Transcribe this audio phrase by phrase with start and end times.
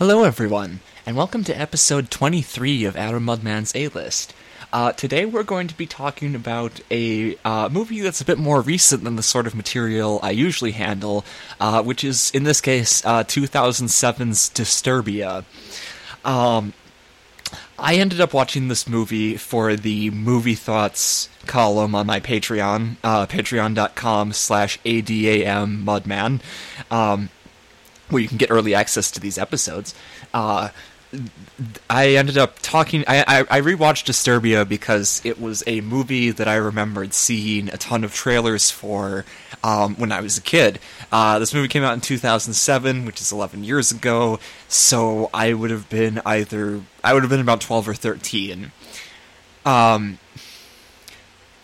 [0.00, 4.32] Hello, everyone, and welcome to episode 23 of Adam Mudman's A List.
[4.72, 8.62] Uh, today, we're going to be talking about a uh, movie that's a bit more
[8.62, 11.26] recent than the sort of material I usually handle,
[11.60, 15.44] uh, which is, in this case, 2007's Disturbia.
[16.24, 16.72] Um,
[17.78, 23.26] I ended up watching this movie for the movie thoughts column on my Patreon, uh,
[23.26, 26.40] patreon.com slash ADAM Mudman.
[26.90, 27.28] Um,
[28.10, 29.94] where you can get early access to these episodes.
[30.34, 30.68] Uh,
[31.88, 33.04] I ended up talking.
[33.08, 37.76] I, I, I rewatched Disturbia because it was a movie that I remembered seeing a
[37.76, 39.24] ton of trailers for
[39.64, 40.78] um, when I was a kid.
[41.10, 44.38] Uh, this movie came out in 2007, which is 11 years ago.
[44.68, 48.70] So I would have been either I would have been about 12 or 13.
[49.66, 50.18] Um,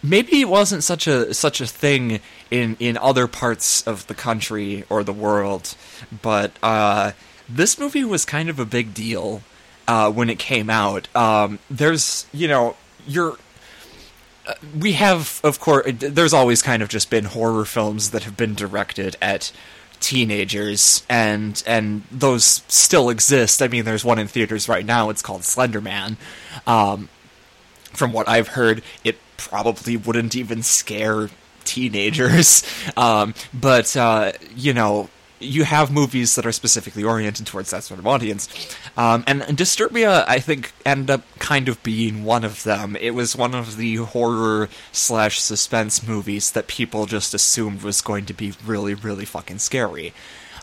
[0.07, 2.21] maybe it wasn't such a such a thing
[2.51, 5.75] in in other parts of the country or the world,
[6.23, 7.13] but uh,
[7.49, 9.43] this movie was kind of a big deal
[9.89, 11.15] uh, when it came out.
[11.15, 12.77] Um, there's you know
[13.07, 13.37] you're.
[14.47, 18.37] Uh, we have, of course, there's always kind of just been horror films that have
[18.37, 19.51] been directed at
[19.99, 23.61] teenagers, and and those still exist.
[23.61, 25.11] I mean, there's one in theaters right now.
[25.11, 26.17] It's called Slenderman.
[26.65, 27.09] Um,
[27.93, 31.31] from what I've heard, it probably wouldn't even scare
[31.65, 32.63] teenagers.
[32.97, 38.01] Um, but uh, you know, you have movies that are specifically oriented towards that sort
[38.01, 38.49] of audience.
[38.97, 42.97] Um, and, Disturbia, I think, ended up kind of being one of them.
[42.97, 48.25] It was one of the horror slash suspense movies that people just assumed was going
[48.27, 50.15] to be really, really fucking scary.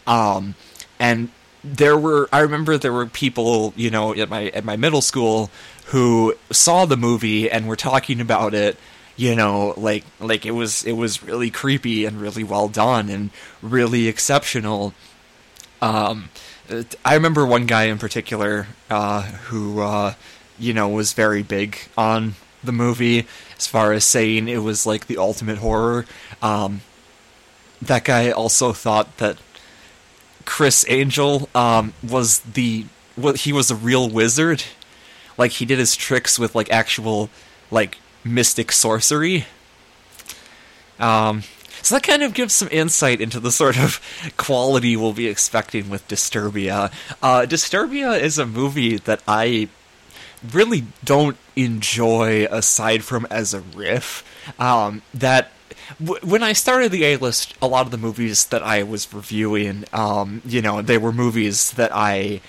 [0.07, 0.55] Um,
[0.99, 1.29] and
[1.63, 5.49] there were, I remember there were people, you know, at my at my middle school
[5.87, 8.77] who saw the movie and were talking about it
[9.15, 13.29] you know like like it was it was really creepy and really well done and
[13.61, 14.93] really exceptional.
[15.81, 16.29] Um
[17.03, 20.13] i remember one guy in particular uh who uh
[20.57, 25.07] you know was very big on the movie as far as saying it was like
[25.07, 26.05] the ultimate horror.
[26.41, 26.81] Um
[27.81, 29.37] that guy also thought that
[30.45, 34.63] Criss Angel um was the what he was a real wizard
[35.37, 37.29] like he did his tricks with like actual
[37.71, 39.45] like mystic sorcery.
[40.99, 41.43] Um,
[41.81, 43.99] so that kind of gives some insight into the sort of
[44.37, 46.91] quality we'll be expecting with Disturbia.
[47.21, 49.67] Uh, Disturbia is a movie that I
[50.51, 54.23] really don't enjoy aside from as a riff.
[54.59, 55.51] Um, that
[55.99, 59.85] when I started the A list, a lot of the movies that I was reviewing,
[59.93, 62.41] um, you know, they were movies that I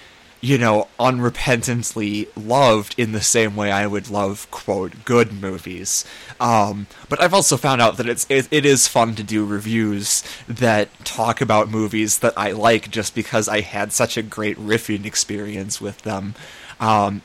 [0.45, 6.05] you know, unrepentantly loved in the same way I would love, quote, good movies.
[6.39, 10.23] Um, but I've also found out that it's it, it is fun to do reviews
[10.47, 15.07] that talk about movies that I like just because I had such a great riffing
[15.07, 16.35] experience with them.
[16.79, 17.23] Um,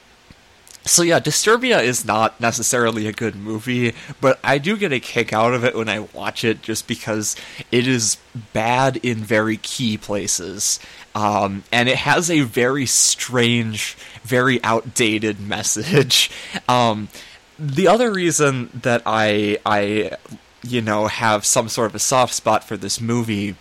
[0.90, 5.32] so yeah, Disturbia is not necessarily a good movie, but I do get a kick
[5.32, 7.36] out of it when I watch it just because
[7.72, 8.18] it is
[8.54, 10.80] bad in very key places.
[11.16, 16.32] Um, and it has a very strange, very outdated message.
[16.68, 17.10] Um,
[17.58, 20.18] the other reason that I, I,
[20.64, 23.56] you know, have some sort of a soft spot for this movie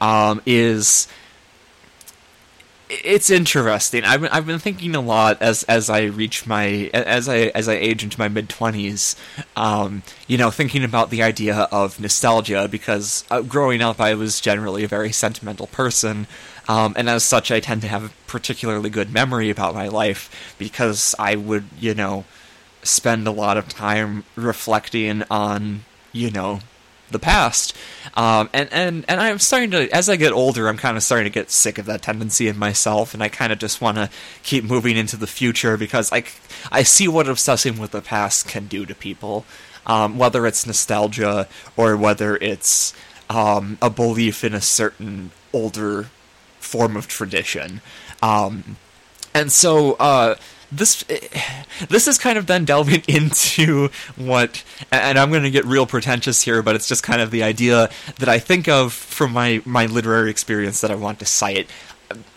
[0.00, 1.08] um, is
[2.90, 4.04] it's interesting.
[4.04, 7.68] I've been, I've been thinking a lot as as I reach my as I as
[7.68, 9.16] I age into my mid twenties.
[9.56, 14.40] Um, you know, thinking about the idea of nostalgia because uh, growing up, I was
[14.40, 16.26] generally a very sentimental person,
[16.68, 20.54] um, and as such, I tend to have a particularly good memory about my life
[20.58, 22.24] because I would, you know,
[22.82, 26.60] spend a lot of time reflecting on, you know,
[27.10, 27.76] the past.
[28.14, 31.24] Um, and, and, and I'm starting to, as I get older, I'm kind of starting
[31.24, 34.10] to get sick of that tendency in myself, and I kind of just want to
[34.42, 36.24] keep moving into the future because I,
[36.70, 39.44] I see what obsessing with the past can do to people.
[39.86, 42.92] Um, whether it's nostalgia or whether it's
[43.30, 46.10] um, a belief in a certain older
[46.60, 47.80] form of tradition.
[48.22, 48.76] Um,
[49.32, 50.34] and so, uh,
[50.70, 51.02] this
[51.88, 56.42] this is kind of then delving into what and I'm going to get real pretentious
[56.42, 59.86] here but it's just kind of the idea that I think of from my my
[59.86, 61.68] literary experience that I want to cite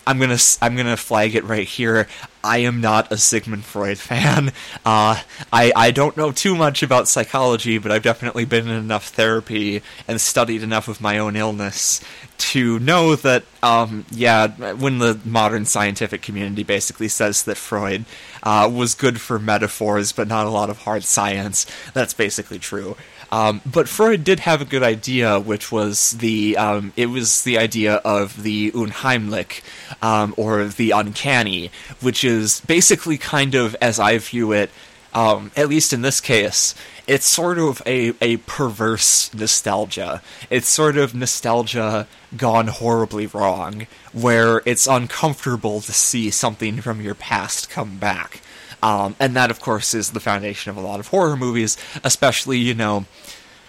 [0.06, 2.08] I'm gonna I'm gonna flag it right here.
[2.44, 4.52] I am not a Sigmund Freud fan.
[4.84, 5.20] Uh,
[5.52, 9.80] I I don't know too much about psychology, but I've definitely been in enough therapy
[10.08, 12.00] and studied enough of my own illness
[12.38, 18.04] to know that um, yeah, when the modern scientific community basically says that Freud
[18.42, 21.64] uh, was good for metaphors but not a lot of hard science,
[21.94, 22.96] that's basically true.
[23.32, 27.56] Um, but Freud did have a good idea, which was the um, it was the
[27.56, 29.62] idea of the Unheimlich,
[30.02, 31.70] um, or the uncanny,
[32.02, 34.70] which is basically kind of, as I view it,
[35.14, 36.74] um, at least in this case,
[37.06, 40.22] it's sort of a, a perverse nostalgia.
[40.50, 42.06] It's sort of nostalgia
[42.36, 48.42] gone horribly wrong, where it's uncomfortable to see something from your past come back.
[48.82, 52.58] Um, and that, of course, is the foundation of a lot of horror movies, especially,
[52.58, 53.06] you know,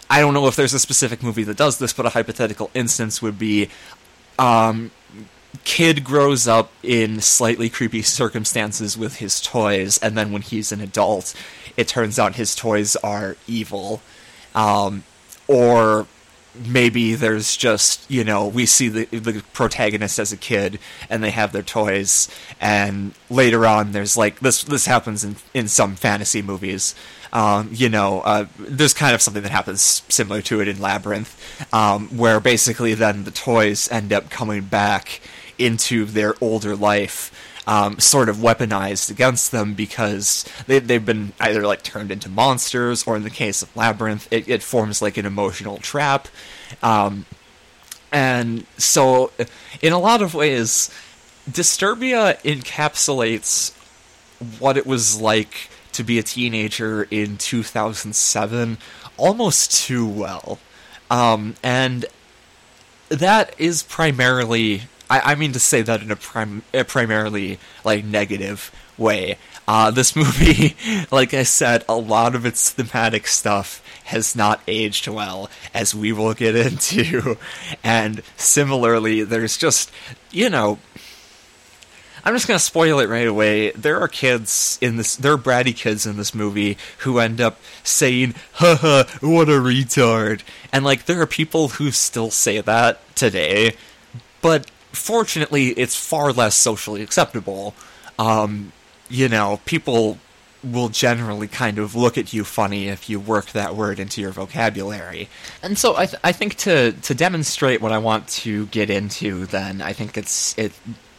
[0.10, 3.22] I don't know if there's a specific movie that does this, but a hypothetical instance
[3.22, 3.70] would be
[4.40, 4.92] um,
[5.64, 10.82] kid grows up in slightly creepy circumstances with his toys, and then when he's an
[10.82, 11.36] adult,
[11.78, 14.02] it turns out his toys are evil.
[14.56, 15.04] Um,
[15.48, 16.08] or
[16.56, 20.80] maybe there's just you know we see the the protagonist as a kid
[21.10, 22.30] and they have their toys
[22.62, 26.96] and later on there's like this this happens in in some fantasy movies.
[27.32, 31.74] Um, you know uh, there's kind of something that happens similar to it in labyrinth
[31.74, 35.20] um, where basically then the toys end up coming back
[35.58, 37.32] into their older life
[37.66, 43.06] um, sort of weaponized against them because they, they've been either like turned into monsters
[43.08, 46.28] or in the case of labyrinth it, it forms like an emotional trap.
[46.82, 47.26] Um,
[48.12, 49.32] and so
[49.82, 50.92] in a lot of ways
[51.50, 53.74] disturbia encapsulates
[54.60, 58.78] what it was like to be a teenager in 2007
[59.18, 60.60] almost too well.
[61.10, 62.06] Um, and
[63.10, 68.06] that is primarily I, I mean to say that in a, prim, a primarily like
[68.06, 69.38] negative way.
[69.68, 70.76] Uh, this movie,
[71.12, 76.12] like I said, a lot of its thematic stuff has not aged well, as we
[76.12, 77.38] will get into.
[77.84, 79.92] And similarly, there's just,
[80.32, 80.80] you know,
[82.26, 83.72] I'm just gonna spoil it right away.
[83.72, 87.60] There are kids in this, there are bratty kids in this movie who end up
[87.84, 90.42] saying, haha, what a retard.
[90.72, 93.76] And like, there are people who still say that today,
[94.42, 97.74] but fortunately, it's far less socially acceptable.
[98.18, 98.72] Um,
[99.10, 100.18] you know, people
[100.64, 104.32] will generally kind of look at you funny if you work that word into your
[104.32, 105.28] vocabulary.
[105.62, 109.46] And so I, th- I think to to demonstrate what I want to get into,
[109.46, 110.72] then I think it's it.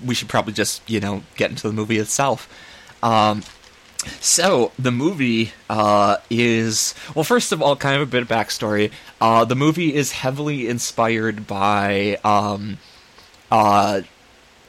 [0.04, 2.48] We should probably just you know get into the movie itself.
[3.02, 3.42] Um,
[4.20, 7.24] so the movie uh, is well.
[7.24, 8.92] First of all, kind of a bit of backstory.
[9.20, 12.78] Uh, the movie is heavily inspired by um,
[13.54, 14.02] uh,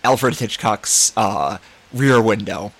[0.03, 1.57] Alfred Hitchcock's uh,
[1.91, 2.71] Rear Window.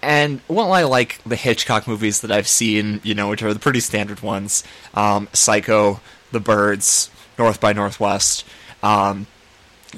[0.00, 3.58] And while I like the Hitchcock movies that I've seen, you know, which are the
[3.58, 4.62] pretty standard ones,
[4.94, 6.00] um, Psycho,
[6.30, 8.44] The Birds, North by Northwest,
[8.84, 9.26] um,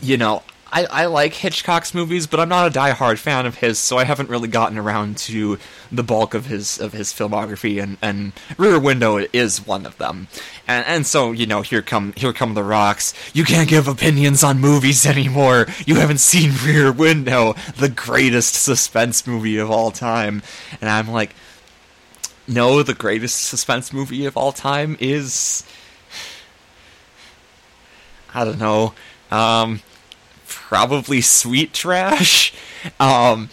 [0.01, 0.43] you know,
[0.73, 4.05] I, I like Hitchcock's movies, but I'm not a die-hard fan of his, so I
[4.05, 5.59] haven't really gotten around to
[5.91, 10.29] the bulk of his of his filmography, and, and Rear Window is one of them.
[10.69, 13.15] And and so you know, here come here come the rocks.
[13.35, 15.67] You can't give opinions on movies anymore.
[15.87, 20.43] You haven't seen Rear Window, the greatest suspense movie of all time.
[20.81, 21.35] And I'm like,
[22.47, 25.65] no, the greatest suspense movie of all time is,
[28.33, 28.95] I don't know.
[29.31, 29.81] Um,
[30.71, 32.55] probably sweet trash.
[32.99, 33.51] Um,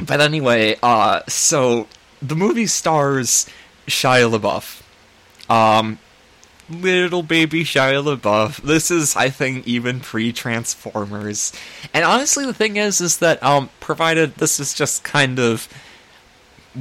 [0.00, 1.86] but anyway, uh, so
[2.20, 3.48] the movie stars
[3.86, 4.82] Shia LaBeouf.
[5.48, 6.00] Um,
[6.68, 8.56] little baby Shia LaBeouf.
[8.62, 11.52] This is, I think, even pre-Transformers.
[11.94, 15.68] And honestly, the thing is, is that, um, provided this is just kind of,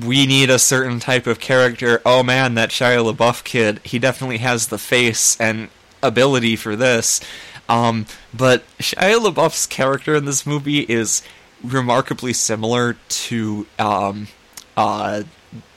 [0.03, 2.01] we need a certain type of character.
[2.03, 5.69] Oh man, that Shia LaBeouf kid, he definitely has the face and
[6.01, 7.21] ability for this.
[7.71, 11.23] Um, but Shia LaBeouf's character in this movie is
[11.63, 14.27] remarkably similar to um,
[14.75, 15.23] uh,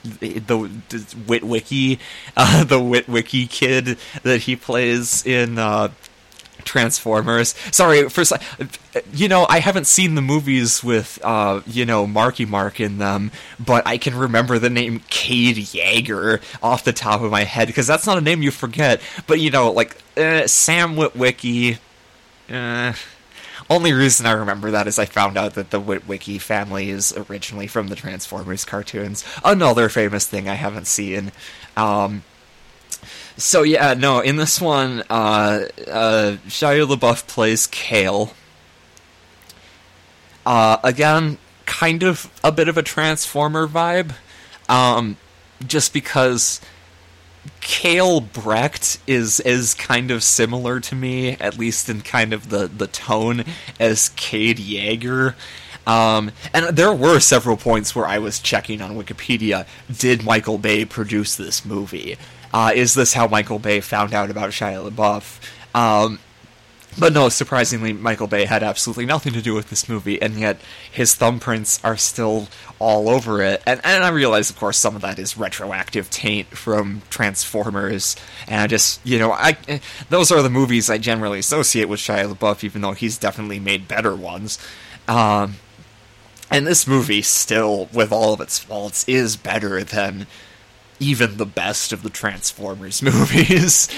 [0.03, 2.01] the, the, Witwicky,
[2.37, 5.93] uh, the Witwicky kid that he plays in uh,
[6.65, 7.55] Transformers.
[7.71, 8.25] Sorry, for
[9.13, 13.31] you know, I haven't seen the movies with uh, you know Marky Mark in them,
[13.59, 17.87] but I can remember the name Cade Yeager off the top of my head because
[17.87, 19.01] that's not a name you forget.
[19.27, 21.79] But you know, like uh, Sam Witwicky.
[22.51, 22.93] Uh,
[23.71, 27.67] only reason I remember that is I found out that the Witwicky family is originally
[27.67, 29.25] from the Transformers cartoons.
[29.45, 31.33] Another famous thing I haven't seen.
[31.77, 32.25] Um,
[33.37, 38.33] so yeah, no, in this one, uh, uh, Shia LaBeouf plays Kale.
[40.47, 44.13] Uh, again, kind of a bit of a Transformer vibe,
[44.69, 45.17] um,
[45.67, 46.61] just because
[47.61, 52.69] Kale Brecht is is kind of similar to me, at least in kind of the,
[52.69, 53.45] the tone
[53.81, 55.35] as Cade Yeager.
[55.87, 60.85] Um, and there were several points where I was checking on Wikipedia: Did Michael Bay
[60.85, 62.17] produce this movie?
[62.55, 65.41] Uh, is this how Michael Bay found out about Shia LaBeouf?
[65.75, 66.21] Um,
[66.97, 70.61] but no, surprisingly, Michael Bay had absolutely nothing to do with this movie, and yet
[70.93, 72.47] his thumbprints are still
[72.79, 73.61] all over it.
[73.67, 78.15] And, and I realize, of course, some of that is retroactive taint from Transformers,
[78.47, 79.57] and I just, you know, I
[80.09, 83.89] those are the movies I generally associate with Shia LaBeouf, even though he's definitely made
[83.89, 84.61] better ones.
[85.09, 85.57] Um,
[86.53, 90.29] and this movie, still, with all of its faults, is better than
[91.01, 93.89] even the best of the Transformers movies.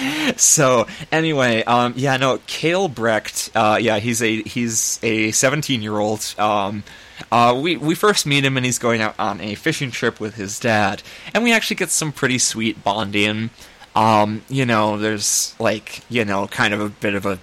[0.41, 5.99] so anyway, um, yeah, no, Kale Brecht, uh, yeah, he's a he's a 17 year
[5.99, 6.35] old.
[6.39, 6.85] Um,
[7.33, 10.35] uh, we we first meet him and he's going out on a fishing trip with
[10.35, 11.03] his dad,
[11.35, 13.51] and we actually get some pretty sweet bonding.
[13.95, 17.39] Um, you know, there's like you know, kind of a bit of a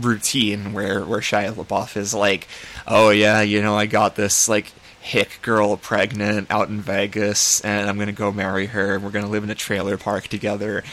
[0.00, 2.48] routine where where Shia LaBeouf is like,
[2.86, 7.90] oh yeah, you know, I got this like hick girl pregnant out in Vegas, and
[7.90, 10.84] I'm gonna go marry her, and we're gonna live in a trailer park together.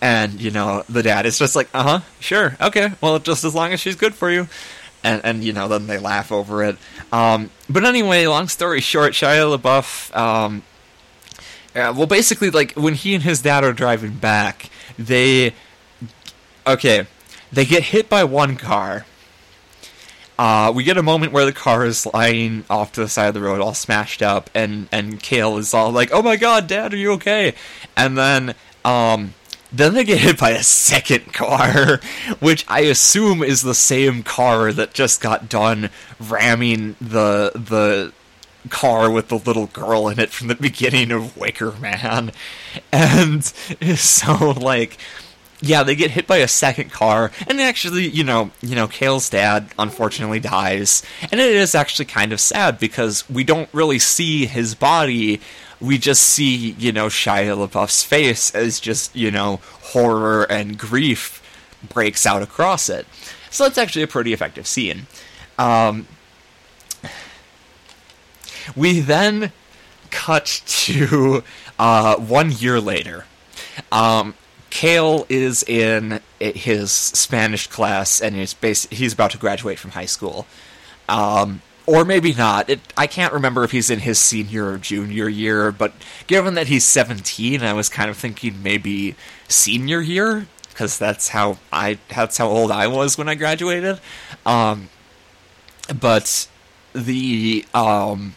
[0.00, 3.54] And you know, the dad is just like, uh huh, sure, okay, well, just as
[3.54, 4.48] long as she's good for you.
[5.02, 6.76] And, and you know, then they laugh over it.
[7.12, 10.62] Um, but anyway, long story short, Shia LaBeouf, um,
[11.74, 15.52] uh, well, basically, like when he and his dad are driving back, they,
[16.66, 17.06] okay,
[17.52, 19.04] they get hit by one car
[20.38, 23.34] uh, we get a moment where the car is lying off to the side of
[23.34, 26.94] the road, all smashed up, and and Kale is all like, "Oh my God, Dad,
[26.94, 27.54] are you okay?"
[27.96, 28.54] And then,
[28.84, 29.34] um,
[29.72, 32.00] then they get hit by a second car,
[32.38, 35.90] which I assume is the same car that just got done
[36.20, 38.12] ramming the the
[38.70, 42.30] car with the little girl in it from the beginning of Wicker Man,
[42.92, 44.98] and so like
[45.60, 49.28] yeah, they get hit by a second car, and actually, you know, you know, Kale's
[49.28, 54.46] dad unfortunately dies, and it is actually kind of sad because we don't really see
[54.46, 55.40] his body.
[55.80, 59.60] We just see, you know, Shia LaBeouf's face as just, you know,
[59.92, 61.42] horror and grief
[61.88, 63.06] breaks out across it.
[63.50, 65.06] So that's actually a pretty effective scene.
[65.56, 66.06] Um,
[68.76, 69.52] we then
[70.10, 71.42] cut to
[71.78, 73.24] uh, one year later.
[73.92, 74.34] Um,
[74.70, 80.06] Kale is in his Spanish class, and he's bas- he's about to graduate from high
[80.06, 80.46] school,
[81.08, 82.68] um, or maybe not.
[82.68, 85.92] It, I can't remember if he's in his senior or junior year, but
[86.26, 89.16] given that he's seventeen, I was kind of thinking maybe
[89.48, 94.00] senior year because that's how I that's how old I was when I graduated.
[94.46, 94.90] Um,
[96.00, 96.46] but
[96.92, 98.34] the um,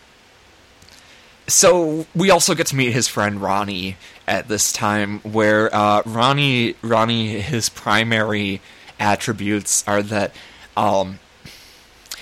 [1.51, 6.75] so we also get to meet his friend Ronnie at this time, where uh, Ronnie
[6.81, 8.62] Ronnie his primary
[9.00, 10.34] attributes are that
[10.77, 11.20] um,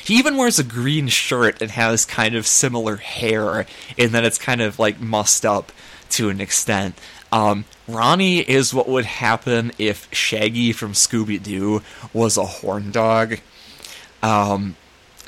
[0.04, 4.38] he even wears a green shirt and has kind of similar hair in that it's
[4.38, 5.72] kind of like mussed up
[6.12, 6.98] to an extent.
[7.32, 13.38] Um, Ronnie is what would happen if Shaggy from Scooby Doo was a horn dog.
[14.24, 14.76] Um,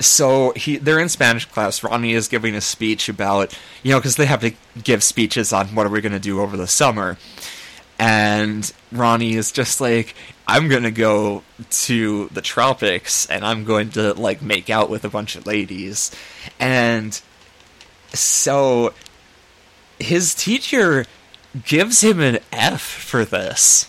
[0.00, 1.82] so he they're in Spanish class.
[1.82, 5.68] Ronnie is giving a speech about you know because they have to give speeches on
[5.68, 7.18] what are we going to do over the summer,
[7.98, 10.14] and Ronnie is just like
[10.46, 15.04] I'm going to go to the tropics and I'm going to like make out with
[15.04, 16.10] a bunch of ladies,
[16.58, 17.20] and
[18.12, 18.92] so
[19.98, 21.06] his teacher
[21.64, 23.88] gives him an F for this.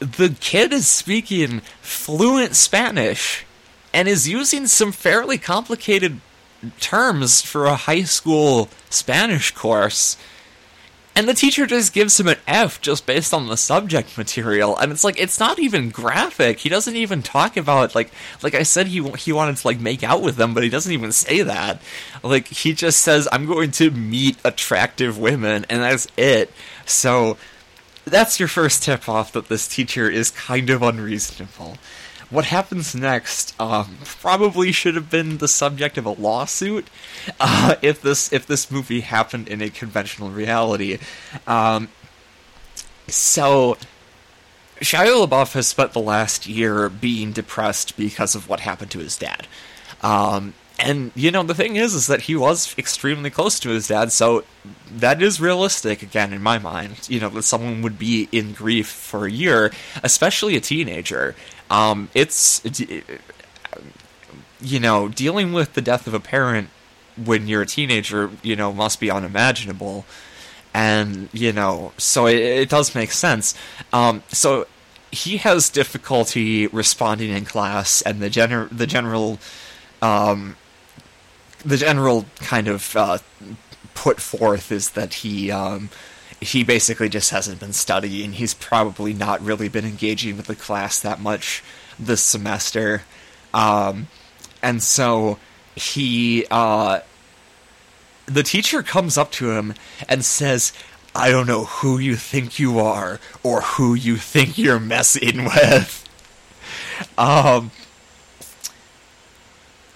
[0.00, 3.46] The kid is speaking fluent Spanish
[3.94, 6.20] and is using some fairly complicated
[6.80, 10.16] terms for a high school Spanish course.
[11.16, 14.90] And the teacher just gives him an F just based on the subject material, and
[14.90, 16.58] it's like it's not even graphic.
[16.58, 18.10] He doesn't even talk about like
[18.42, 20.92] like I said he he wanted to like make out with them, but he doesn't
[20.92, 21.80] even say that.
[22.24, 26.50] Like he just says I'm going to meet attractive women, and that's it.
[26.84, 27.36] So
[28.04, 31.76] that's your first tip off that this teacher is kind of unreasonable
[32.34, 36.88] what happens next um, probably should have been the subject of a lawsuit
[37.38, 40.98] uh, if this if this movie happened in a conventional reality.
[41.46, 41.88] Um,
[43.06, 43.76] so,
[44.80, 49.16] Shia LaBeouf has spent the last year being depressed because of what happened to his
[49.16, 49.46] dad.
[50.02, 53.88] Um, and you know the thing is, is that he was extremely close to his
[53.88, 54.44] dad, so
[54.90, 57.08] that is realistic again in my mind.
[57.08, 59.70] You know that someone would be in grief for a year,
[60.02, 61.36] especially a teenager.
[61.70, 62.62] Um, it's
[64.60, 66.68] you know dealing with the death of a parent
[67.22, 70.04] when you're a teenager, you know, must be unimaginable,
[70.72, 73.54] and you know, so it, it does make sense.
[73.92, 74.66] Um, so
[75.12, 79.38] he has difficulty responding in class, and the gener- the general,
[80.02, 80.56] um,
[81.64, 83.18] the general kind of uh,
[83.94, 85.90] put forth is that he um,
[86.40, 88.32] he basically just hasn't been studying.
[88.32, 91.62] He's probably not really been engaging with the class that much
[91.98, 93.02] this semester.
[93.52, 94.08] Um,
[94.62, 95.38] and so
[95.74, 97.00] he, uh,
[98.26, 99.74] the teacher comes up to him
[100.08, 100.72] and says,
[101.14, 106.00] I don't know who you think you are or who you think you're messing with.
[107.16, 107.70] Um,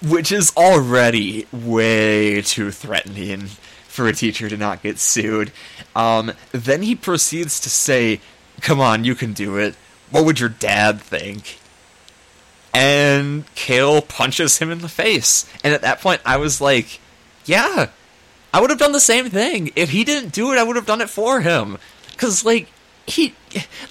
[0.00, 3.50] which is already way too threatening
[3.98, 5.50] for a teacher to not get sued.
[5.96, 8.20] Um, then he proceeds to say,
[8.60, 9.74] Come on, you can do it.
[10.10, 11.58] What would your dad think?
[12.72, 15.50] And Kale punches him in the face.
[15.64, 17.00] And at that point, I was like,
[17.44, 17.88] Yeah,
[18.54, 19.72] I would have done the same thing.
[19.74, 21.76] If he didn't do it, I would have done it for him.
[22.12, 22.68] Because, like,
[23.04, 23.34] he.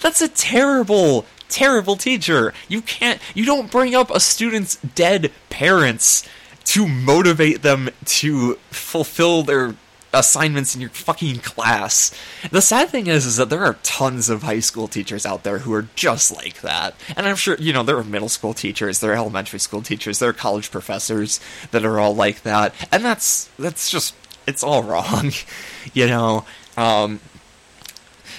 [0.02, 2.54] That's a terrible terrible teacher.
[2.68, 6.28] You can't, you don't bring up a student's dead parents
[6.66, 9.76] to motivate them to fulfill their
[10.18, 12.12] assignments in your fucking class.
[12.52, 15.60] The sad thing is, is that there are tons of high school teachers out there
[15.60, 16.96] who are just like that.
[17.16, 20.20] And I'm sure, you know, there are middle school teachers, there are elementary school teachers,
[20.20, 21.40] there are college professors
[21.72, 22.74] that are all like that.
[22.92, 25.32] And that's, that's just, it's all wrong.
[25.94, 26.46] you know,
[26.78, 27.20] um,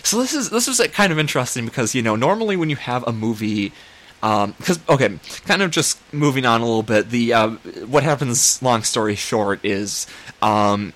[0.02, 3.06] so this is this was kind of interesting because you know normally when you have
[3.06, 3.73] a movie,
[4.20, 7.11] because um, okay, kind of just moving on a little bit.
[7.11, 7.49] The uh,
[7.87, 10.06] what happens, long story short, is
[10.40, 10.92] um,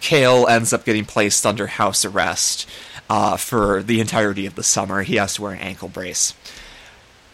[0.00, 2.68] Kale ends up getting placed under house arrest
[3.08, 5.02] uh, for the entirety of the summer.
[5.02, 6.34] He has to wear an ankle brace.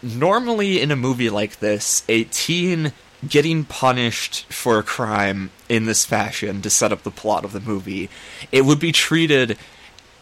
[0.01, 2.93] Normally, in a movie like this, a teen
[3.27, 7.59] getting punished for a crime in this fashion to set up the plot of the
[7.59, 8.09] movie,
[8.51, 9.57] it would be treated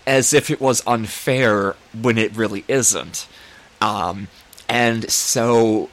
[0.07, 3.27] as if it was unfair when it really isn't.
[3.81, 4.27] Um,
[4.69, 5.89] and so,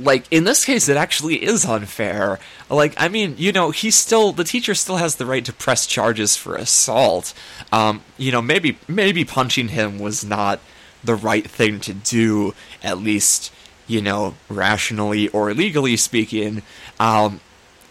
[0.00, 2.38] like, in this case, it actually is unfair.
[2.70, 5.86] Like, I mean, you know, he's still, the teacher still has the right to press
[5.86, 7.34] charges for assault.
[7.72, 10.60] Um, you know, maybe, maybe punching him was not
[11.02, 13.52] the right thing to do, at least,
[13.86, 16.62] you know, rationally or legally speaking.
[17.00, 17.40] Um,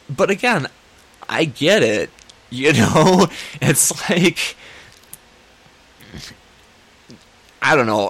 [0.10, 0.68] but again,
[1.28, 2.10] I get it.
[2.50, 3.28] You know,
[3.60, 4.56] it's like
[7.62, 8.10] I don't know.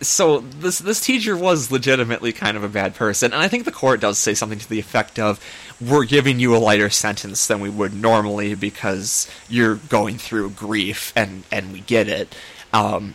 [0.00, 3.72] So this this teacher was legitimately kind of a bad person, and I think the
[3.72, 5.40] court does say something to the effect of,
[5.80, 11.12] "We're giving you a lighter sentence than we would normally because you're going through grief,
[11.14, 12.34] and and we get it."
[12.72, 13.14] Um,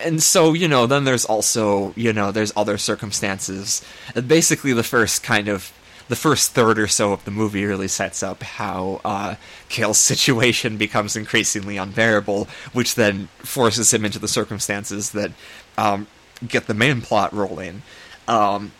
[0.00, 3.82] and so you know, then there's also you know there's other circumstances.
[4.26, 5.72] Basically, the first kind of
[6.08, 9.34] the first third or so of the movie really sets up how uh,
[9.68, 15.32] Kale's situation becomes increasingly unbearable, which then forces him into the circumstances that
[15.78, 16.06] um,
[16.46, 17.82] get the main plot rolling.
[18.28, 18.72] Um,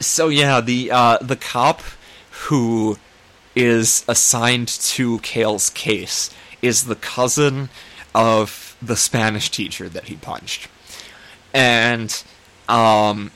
[0.00, 1.82] so yeah, the uh, the cop
[2.48, 2.98] who
[3.54, 7.68] is assigned to Kale's case is the cousin
[8.14, 10.68] of the Spanish teacher that he punched,
[11.52, 12.22] and
[12.68, 13.30] um,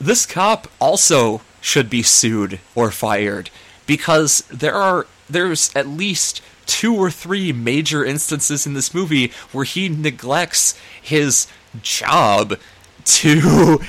[0.00, 3.50] this cop also should be sued or fired
[3.86, 9.64] because there are there's at least two or three major instances in this movie where
[9.64, 11.46] he neglects his
[11.82, 12.58] job
[13.04, 13.80] to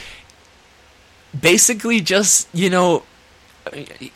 [1.39, 3.03] basically just, you know,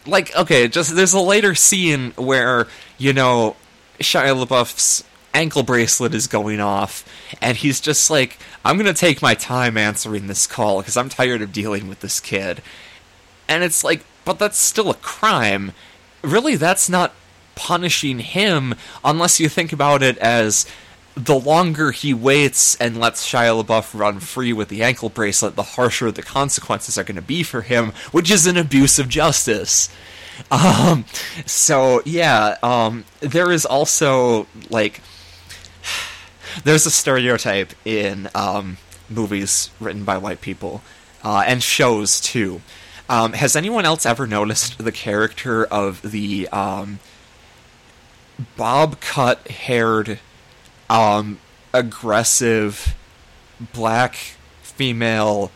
[0.06, 3.56] like okay, just there's a later scene where, you know,
[4.00, 5.04] Shia LaBeouf's
[5.34, 7.08] ankle bracelet is going off,
[7.42, 11.44] and he's just like, I'm gonna take my time answering this call because I'm tired
[11.44, 12.64] of dealing with this kid.
[13.48, 15.72] And it's like, but that's still a crime.
[16.24, 17.14] Really, that's not
[17.54, 18.74] punishing him
[19.04, 20.66] unless you think about it as
[21.16, 25.64] the longer he waits and lets Shia LaBeouf run free with the ankle bracelet, the
[25.64, 29.90] harsher the consequences are going to be for him, which is an abuse of justice.
[30.52, 31.06] Um,
[31.46, 35.02] so yeah, um, there is also like
[36.64, 38.78] there's a stereotype in um,
[39.10, 40.82] movies written by white people
[41.24, 42.62] uh, and shows too.
[43.10, 47.00] Um, has anyone else ever noticed the character of the um,
[48.58, 50.20] bob cut haired,
[50.90, 51.40] um,
[51.74, 52.96] aggressive
[53.74, 54.16] black
[54.64, 55.52] female,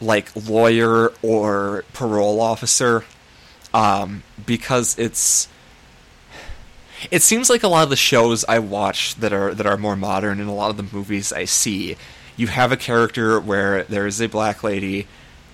[0.00, 3.04] like lawyer or parole officer?
[3.72, 5.48] Um, because it's
[7.10, 9.96] it seems like a lot of the shows I watch that are that are more
[9.96, 11.96] modern and a lot of the movies I see,
[12.36, 15.06] you have a character where there is a black lady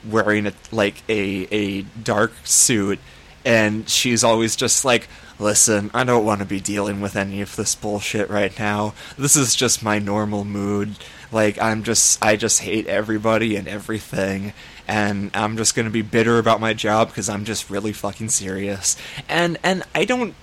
[0.08, 2.98] wearing a, like a a dark suit
[3.44, 5.08] and she's always just like
[5.38, 8.94] listen i don't want to be dealing with any of this bullshit right now.
[9.16, 10.96] This is just my normal mood.
[11.32, 14.52] Like i'm just i just hate everybody and everything
[14.86, 18.28] and i'm just going to be bitter about my job because i'm just really fucking
[18.28, 18.96] serious.
[19.28, 20.34] And and i don't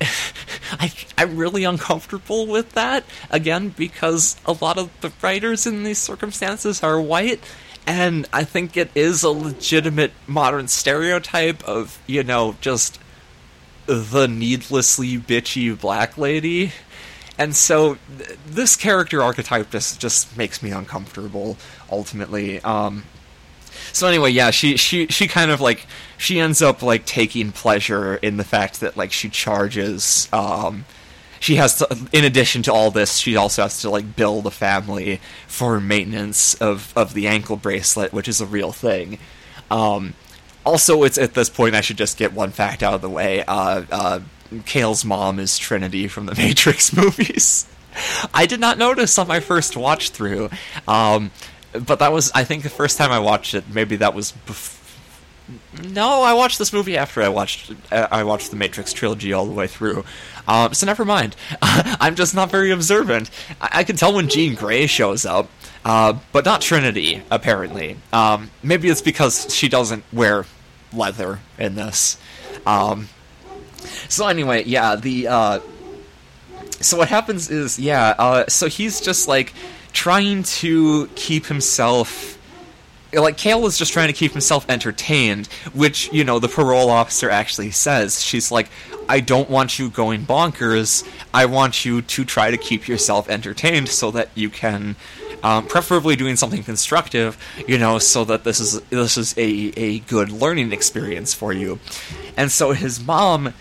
[0.00, 5.98] I, I'm really uncomfortable with that, again, because a lot of the writers in these
[5.98, 7.40] circumstances are white,
[7.86, 12.98] and I think it is a legitimate modern stereotype of, you know, just
[13.86, 16.72] the needlessly bitchy black lady.
[17.36, 21.58] And so th- this character archetype just just makes me uncomfortable
[21.90, 22.60] ultimately.
[22.62, 23.04] Um
[23.92, 25.86] so anyway, yeah, she she she kind of like
[26.24, 30.84] she ends up like taking pleasure in the fact that like she charges um
[31.38, 34.50] she has to in addition to all this she also has to like build a
[34.50, 39.18] family for maintenance of of the ankle bracelet which is a real thing
[39.70, 40.14] um
[40.64, 43.44] also it's at this point i should just get one fact out of the way
[43.44, 44.20] uh uh
[44.66, 47.66] Kale's mom is Trinity from the Matrix movies.
[48.34, 50.50] I did not notice on my first watch through,
[50.86, 51.32] um,
[51.72, 53.64] but that was I think the first time I watched it.
[53.72, 54.32] Maybe that was.
[54.46, 54.83] Bef-
[55.82, 59.46] no, I watched this movie after I watched uh, I watched the Matrix trilogy all
[59.46, 60.04] the way through.
[60.48, 61.36] Um, so never mind.
[61.62, 63.30] I'm just not very observant.
[63.60, 65.50] I, I can tell when Jean Grey shows up,
[65.84, 67.22] uh, but not Trinity.
[67.30, 70.46] Apparently, um, maybe it's because she doesn't wear
[70.92, 72.16] leather in this.
[72.66, 73.08] Um,
[74.08, 75.60] so anyway, yeah, the uh,
[76.80, 79.52] so what happens is yeah, uh, so he's just like
[79.92, 82.33] trying to keep himself
[83.14, 87.30] like Kale is just trying to keep himself entertained, which you know the parole officer
[87.30, 88.22] actually says.
[88.22, 88.68] She's like,
[89.08, 91.06] "I don't want you going bonkers.
[91.32, 94.96] I want you to try to keep yourself entertained so that you can."
[95.42, 97.36] Um, preferably doing something constructive,
[97.68, 101.80] you know, so that this is this is a, a good learning experience for you.
[102.34, 103.52] And so his mom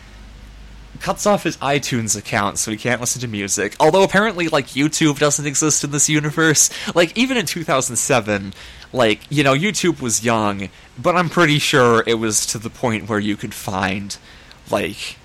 [1.03, 3.75] cuts off his iTunes account so he can't listen to music.
[3.79, 6.69] Although apparently, like YouTube doesn't exist in this universe.
[6.95, 8.53] Like even in 2007,
[8.93, 13.09] like you know, YouTube was young, but I'm pretty sure it was to the point
[13.09, 14.15] where you could find
[14.69, 15.17] like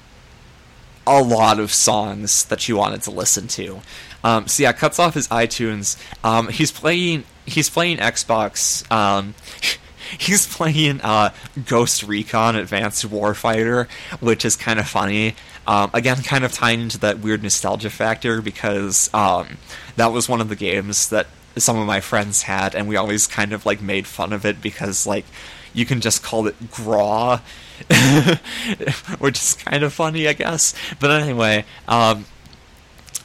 [1.06, 3.80] a lot of songs that you wanted to listen to.
[4.24, 5.96] Um, so yeah, cuts off his iTunes.
[6.24, 7.24] Um, he's playing.
[7.46, 8.90] He's playing Xbox.
[8.90, 9.34] Um,
[10.18, 11.32] he's playing uh,
[11.66, 13.88] Ghost Recon Advanced Warfighter,
[14.20, 15.34] which is kind of funny.
[15.66, 19.58] Um, again, kind of tying into that weird nostalgia factor because um,
[19.96, 21.26] that was one of the games that
[21.60, 24.60] some of my friends had, and we always kind of like made fun of it
[24.60, 25.24] because like
[25.72, 27.40] you can just call it Graw,
[29.18, 30.74] which is kind of funny, I guess.
[31.00, 32.24] But anyway, um,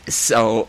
[0.08, 0.67] so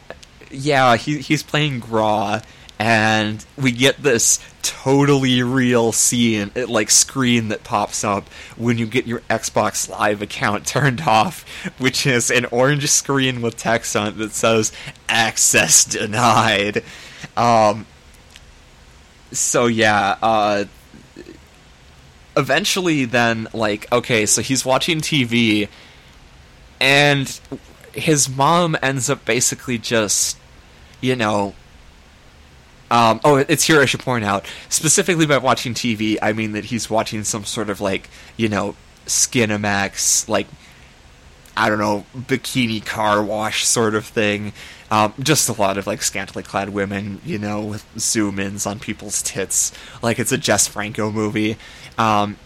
[0.50, 2.40] yeah, he he's playing Graw,
[2.78, 9.06] and we get this totally real scene, like screen that pops up when you get
[9.06, 11.44] your Xbox Live account turned off,
[11.78, 14.72] which is an orange screen with text on it that says
[15.08, 16.82] "Access denied."
[17.36, 17.86] Um,
[19.32, 20.64] so yeah, uh,
[22.36, 25.68] eventually, then like okay, so he's watching TV,
[26.80, 27.40] and
[27.94, 30.36] his mom ends up basically just,
[31.00, 31.54] you know,
[32.90, 34.46] um, oh, it's here I should point out.
[34.68, 38.76] Specifically by watching TV, I mean that he's watching some sort of like, you know,
[39.06, 40.46] Skinamax, like,
[41.56, 44.52] I don't know, bikini car wash sort of thing.
[44.90, 48.78] Um, just a lot of like scantily clad women, you know, with zoom ins on
[48.78, 51.56] people's tits, like it's a Jess Franco movie.
[51.96, 52.36] Um,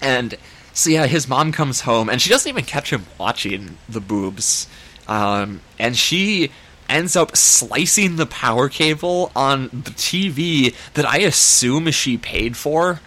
[0.00, 0.36] and
[0.72, 4.66] so yeah, his mom comes home and she doesn't even catch him watching the boobs.
[5.08, 6.50] Um, and she
[6.88, 13.00] ends up slicing the power cable on the TV that I assume she paid for.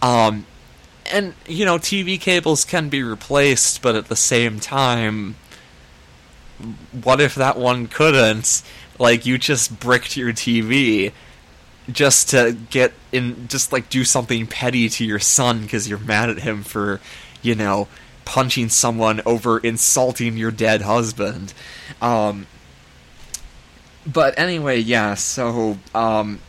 [0.00, 0.46] Um,
[1.12, 5.36] and, you know, TV cables can be replaced, but at the same time,
[7.02, 8.62] what if that one couldn't?
[8.98, 11.12] Like, you just bricked your TV
[11.90, 16.30] just to get in, just like do something petty to your son because you're mad
[16.30, 17.00] at him for,
[17.42, 17.88] you know,
[18.24, 21.52] punching someone over insulting your dead husband.
[22.00, 22.46] Um,
[24.06, 25.14] but anyway, yeah.
[25.14, 26.40] So, um,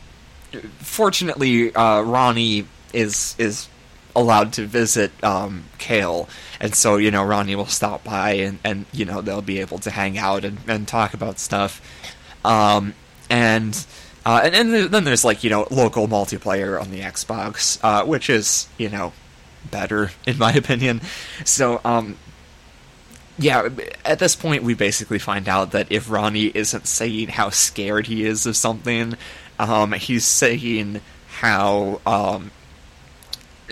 [0.78, 3.68] fortunately, uh, Ronnie is is
[4.16, 6.28] allowed to visit um, Kale,
[6.60, 9.78] and so you know Ronnie will stop by and, and you know they'll be able
[9.80, 11.80] to hang out and, and talk about stuff,
[12.44, 12.94] um,
[13.30, 13.86] and.
[14.24, 18.28] Uh, and, and then there's like you know local multiplayer on the Xbox, uh, which
[18.28, 19.12] is you know
[19.70, 21.00] better in my opinion.
[21.44, 22.16] So um,
[23.38, 23.68] yeah,
[24.04, 28.24] at this point, we basically find out that if Ronnie isn't saying how scared he
[28.24, 29.14] is of something,
[29.58, 32.00] um, he's saying how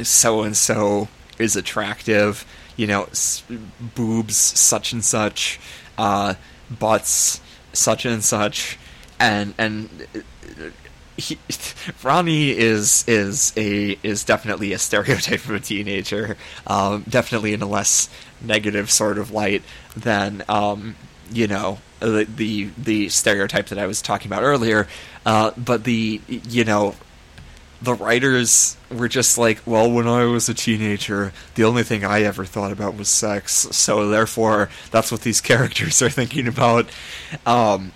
[0.03, 2.45] so and so is attractive.
[2.77, 3.45] You know, s-
[3.95, 5.61] boobs such and such,
[5.97, 6.35] uh,
[6.71, 7.41] butts
[7.73, 8.79] such and such,
[9.21, 10.07] and and
[11.17, 11.39] he,
[12.03, 16.37] Ronnie is is a is definitely a stereotype of a teenager.
[16.67, 18.09] Um, definitely in a less
[18.41, 19.63] negative sort of light
[19.97, 20.97] than um,
[21.31, 24.89] you know the, the the stereotype that I was talking about earlier.
[25.25, 26.95] Uh, but the you know
[27.85, 32.23] the writers were just like, well, when I was a teenager, the only thing I
[32.23, 36.89] ever thought about was sex, so therefore that's what these characters are thinking about.
[37.47, 37.93] Um,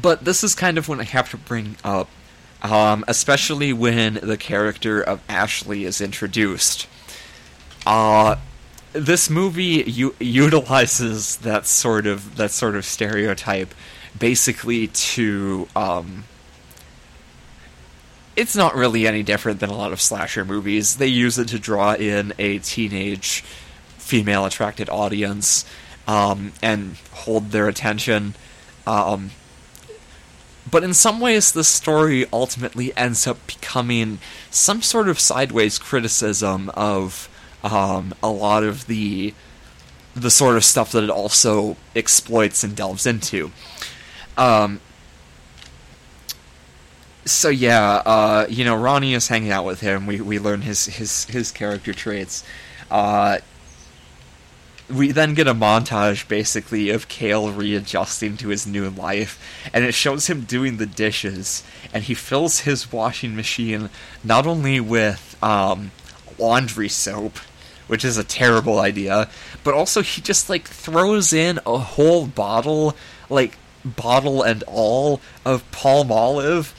[0.00, 2.08] but this is kind of when I have to bring up,
[2.62, 6.86] um, especially when the character of Ashley is introduced.
[7.86, 8.36] Uh,
[8.92, 13.74] this movie u- utilizes that sort of that sort of stereotype,
[14.18, 15.68] basically to.
[15.74, 16.24] Um,
[18.36, 20.96] it's not really any different than a lot of slasher movies.
[20.96, 23.42] They use it to draw in a teenage,
[23.98, 25.64] female attracted audience
[26.06, 28.34] um, and hold their attention.
[28.86, 29.30] Um,
[30.70, 34.18] but in some ways, the story ultimately ends up becoming
[34.50, 37.28] some sort of sideways criticism of
[37.62, 39.34] um, a lot of the
[40.16, 43.50] the sort of stuff that it also exploits and delves into.
[44.36, 44.80] Um,
[47.24, 50.06] so yeah, uh, you know, Ronnie is hanging out with him.
[50.06, 52.44] We we learn his his his character traits.
[52.90, 53.38] Uh,
[54.90, 59.94] we then get a montage basically of Kale readjusting to his new life, and it
[59.94, 63.88] shows him doing the dishes, and he fills his washing machine
[64.22, 65.90] not only with um,
[66.38, 67.38] laundry soap,
[67.86, 69.30] which is a terrible idea,
[69.62, 72.94] but also he just like throws in a whole bottle,
[73.30, 76.72] like bottle and all of Palmolive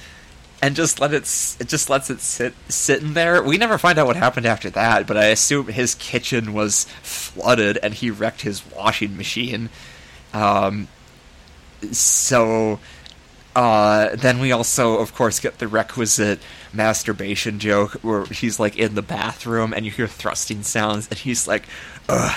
[0.61, 1.23] and just let it
[1.59, 3.43] it just lets it sit sitting there.
[3.43, 7.77] We never find out what happened after that, but I assume his kitchen was flooded
[7.81, 9.69] and he wrecked his washing machine.
[10.33, 10.87] Um,
[11.91, 12.79] so
[13.55, 16.39] uh, then we also, of course, get the requisite
[16.73, 21.47] masturbation joke where he's like in the bathroom and you hear thrusting sounds and he's
[21.47, 21.63] like,
[22.09, 22.35] ugh,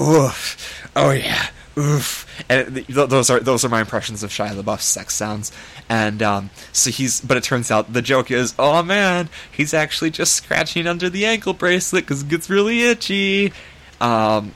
[0.00, 4.84] oof, oh yeah, oof, and th- those are those are my impressions of Shia LaBeouf's
[4.84, 5.52] sex sounds.
[5.92, 10.10] And um, so he's, but it turns out the joke is, oh man, he's actually
[10.10, 13.52] just scratching under the ankle bracelet because it gets really itchy.
[14.00, 14.54] Um,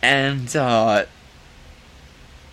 [0.00, 1.06] and uh,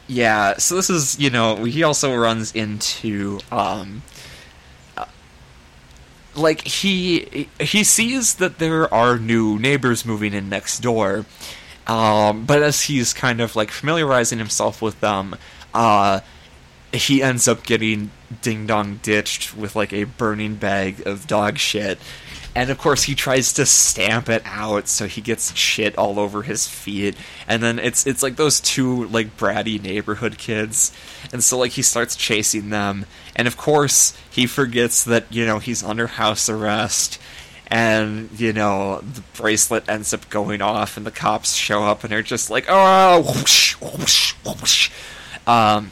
[0.07, 4.01] yeah, so this is you know he also runs into um,
[4.97, 5.05] uh,
[6.35, 11.25] like he he sees that there are new neighbors moving in next door
[11.89, 15.35] um, but as he's kind of like familiarizing himself with them,
[15.73, 16.19] uh,
[16.93, 21.99] he ends up getting ding dong ditched with like a burning bag of dog shit.
[22.55, 26.41] And of course, he tries to stamp it out, so he gets shit all over
[26.41, 27.15] his feet.
[27.47, 30.91] And then it's it's like those two like bratty neighborhood kids,
[31.31, 33.05] and so like he starts chasing them.
[33.35, 37.21] And of course, he forgets that you know he's under house arrest,
[37.67, 42.11] and you know the bracelet ends up going off, and the cops show up, and
[42.11, 44.89] they're just like, "Oh, whoosh, whoosh, whoosh."
[45.45, 45.91] Um,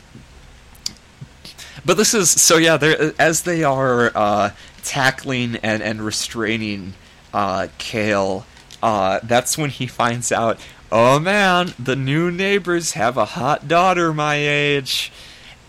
[1.88, 2.76] but this is so yeah.
[3.18, 4.52] As they are uh,
[4.84, 6.94] tackling and and restraining
[7.34, 8.46] uh, Kale.
[8.84, 10.60] Uh, that's when he finds out.
[10.92, 15.12] Oh man, the new neighbors have a hot daughter my age.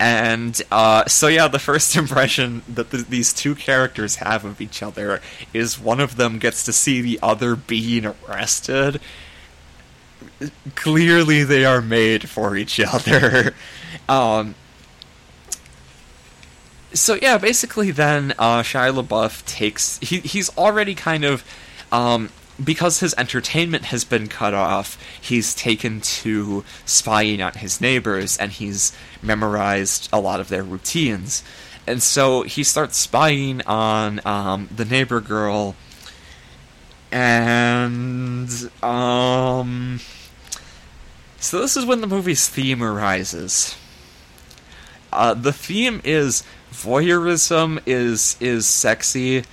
[0.01, 4.83] And uh, so, yeah, the first impression that the, these two characters have of each
[4.83, 5.21] other
[5.53, 9.01] is one of them gets to see the other being arrested.
[10.77, 13.55] Clearly, they are made for each other.
[14.09, 14.55] um,
[16.93, 21.45] so yeah, basically, then uh, Shia LaBeouf takes he he's already kind of
[21.93, 22.31] um,
[22.63, 28.53] because his entertainment has been cut off, he's taken to spying on his neighbors and
[28.53, 31.43] he's memorized a lot of their routines.
[31.87, 35.75] And so he starts spying on um, the neighbor girl,
[37.11, 38.51] and
[38.83, 40.01] um,
[41.39, 43.75] so this is when the movie's theme arises.
[45.11, 46.43] Uh, the theme is
[46.83, 49.45] voyeurism is is sexy,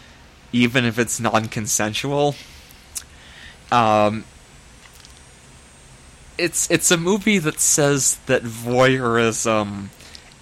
[0.52, 2.36] even if it's non-consensual.
[3.72, 4.26] Um,
[6.38, 9.88] it's it's a movie that says that voyeurism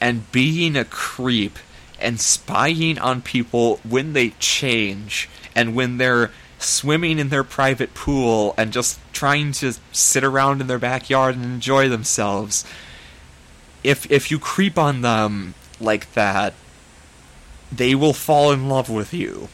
[0.01, 1.57] and being a creep
[1.99, 8.53] and spying on people when they change and when they're swimming in their private pool
[8.57, 12.65] and just trying to sit around in their backyard and enjoy themselves.
[13.83, 16.53] If if you creep on them like that,
[17.77, 19.49] they will fall in love with you.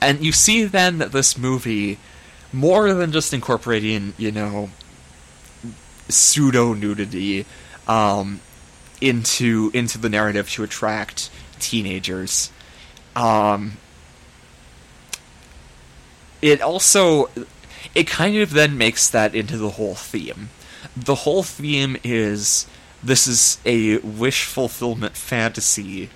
[0.00, 1.98] And you see then that this movie,
[2.52, 4.70] more than just incorporating, you know,
[6.08, 7.46] pseudo nudity,
[7.88, 8.40] um,
[9.00, 12.50] into into the narrative to attract teenagers.
[13.14, 13.78] Um,
[16.42, 17.30] it also
[17.94, 20.50] it kind of then makes that into the whole theme.
[20.96, 22.66] The whole theme is
[23.06, 26.10] this is a wish fulfillment fantasy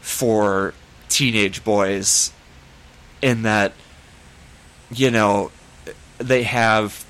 [0.00, 0.74] for
[1.08, 2.32] teenage boys
[3.22, 3.72] in that
[4.90, 5.50] you know
[6.18, 7.04] they have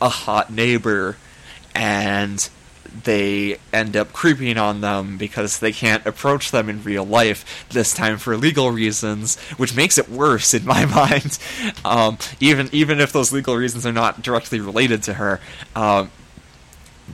[0.00, 1.16] a hot neighbor
[1.74, 2.48] and
[3.04, 7.94] they end up creeping on them because they can't approach them in real life, this
[7.94, 11.38] time for legal reasons, which makes it worse in my mind.
[11.84, 15.40] Um, even even if those legal reasons are not directly related to her,
[15.76, 16.10] um,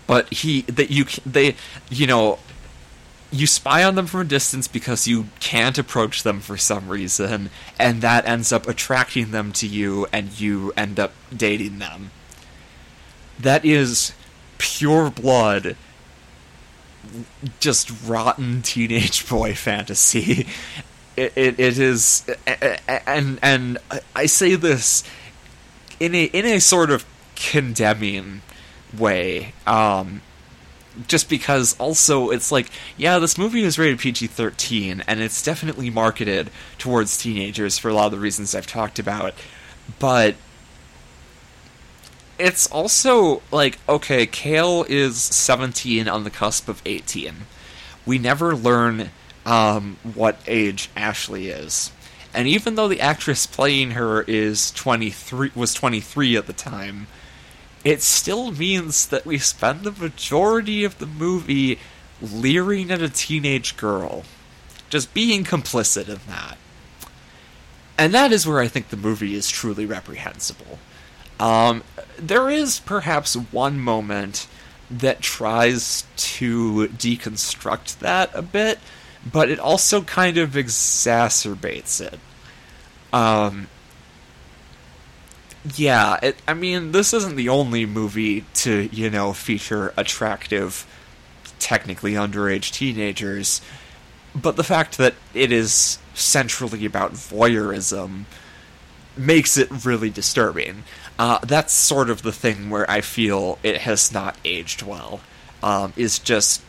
[0.06, 1.56] but he that you they
[1.90, 2.38] you know
[3.30, 7.50] you spy on them from a distance because you can't approach them for some reason,
[7.78, 12.10] and that ends up attracting them to you, and you end up dating them.
[13.38, 14.12] That is
[14.58, 15.76] pure blood
[17.60, 20.46] just rotten teenage boy fantasy
[21.16, 22.28] it, it, it is
[23.06, 23.78] and and
[24.14, 25.04] i say this
[26.00, 27.04] in a in a sort of
[27.34, 28.42] condemning
[28.98, 30.20] way um
[31.08, 36.50] just because also it's like yeah this movie is rated PG-13 and it's definitely marketed
[36.78, 39.34] towards teenagers for a lot of the reasons I've talked about
[39.98, 40.36] but
[42.38, 47.34] it's also like okay, Kale is 17 on the cusp of 18.
[48.04, 49.10] We never learn
[49.44, 51.92] um, what age Ashley is,
[52.34, 57.06] and even though the actress playing her is 23 was 23 at the time,
[57.86, 61.78] it still means that we spend the majority of the movie
[62.20, 64.24] leering at a teenage girl,
[64.90, 66.58] just being complicit in that.
[67.96, 70.80] And that is where I think the movie is truly reprehensible.
[71.38, 71.84] Um,
[72.18, 74.48] there is perhaps one moment
[74.90, 78.80] that tries to deconstruct that a bit,
[79.30, 82.18] but it also kind of exacerbates it.
[83.12, 83.68] Um,
[85.74, 90.86] yeah, it, I mean, this isn't the only movie to, you know, feature attractive,
[91.58, 93.60] technically underage teenagers,
[94.34, 98.24] but the fact that it is centrally about voyeurism
[99.16, 100.84] makes it really disturbing.
[101.18, 105.20] Uh, that's sort of the thing where I feel it has not aged well.
[105.62, 106.62] Um, is just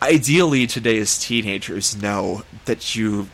[0.00, 3.28] ideally today's teenagers know that you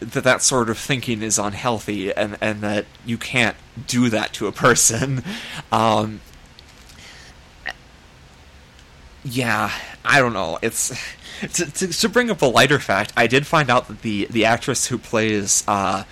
[0.00, 3.56] that that sort of thinking is unhealthy and and that you can't
[3.86, 5.22] do that to a person.
[5.72, 6.20] Um,
[9.24, 9.72] yeah,
[10.04, 10.58] I don't know.
[10.62, 10.96] It's
[11.40, 13.12] to, to, to bring up a lighter fact.
[13.16, 16.04] I did find out that the the actress who plays uh,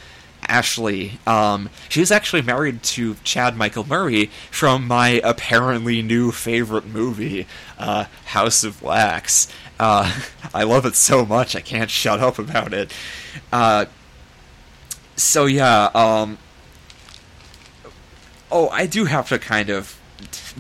[0.48, 1.18] Ashley.
[1.26, 7.46] Um, she's actually married to Chad Michael Murray from my apparently new favorite movie,
[7.78, 9.48] uh, House of Wax.
[9.84, 10.10] Uh,
[10.54, 12.90] I love it so much I can't shut up about it.
[13.52, 13.84] Uh,
[15.14, 16.38] so yeah, um,
[18.50, 20.00] oh, I do have to kind of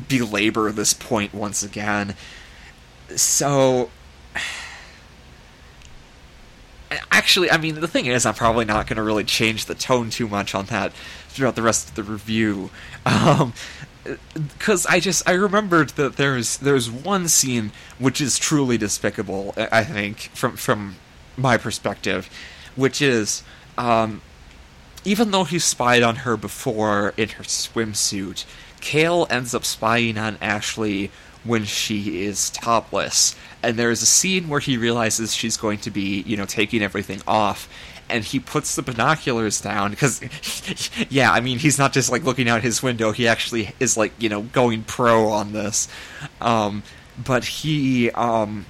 [0.08, 2.16] belabor this point once again.
[3.16, 3.88] So
[7.10, 10.10] actually, I mean, the thing is, I'm probably not going to really change the tone
[10.10, 10.92] too much on that
[11.28, 12.70] throughout the rest of the review.
[13.06, 13.52] Um,
[14.34, 19.54] because I just I remembered that there's there's one scene which is truly despicable.
[19.56, 20.96] I think from from
[21.36, 22.28] my perspective,
[22.76, 23.42] which is
[23.78, 24.22] um,
[25.04, 28.44] even though he spied on her before in her swimsuit,
[28.80, 31.10] Kale ends up spying on Ashley
[31.44, 33.36] when she is topless.
[33.62, 37.20] And there's a scene where he realizes she's going to be, you know, taking everything
[37.26, 37.68] off.
[38.08, 40.20] And he puts the binoculars down because,
[41.08, 43.12] yeah, I mean, he's not just like looking out his window.
[43.12, 45.88] He actually is like, you know, going pro on this.
[46.40, 46.82] Um,
[47.22, 48.66] but he um,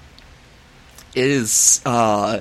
[1.15, 1.81] is.
[1.85, 2.41] Uh,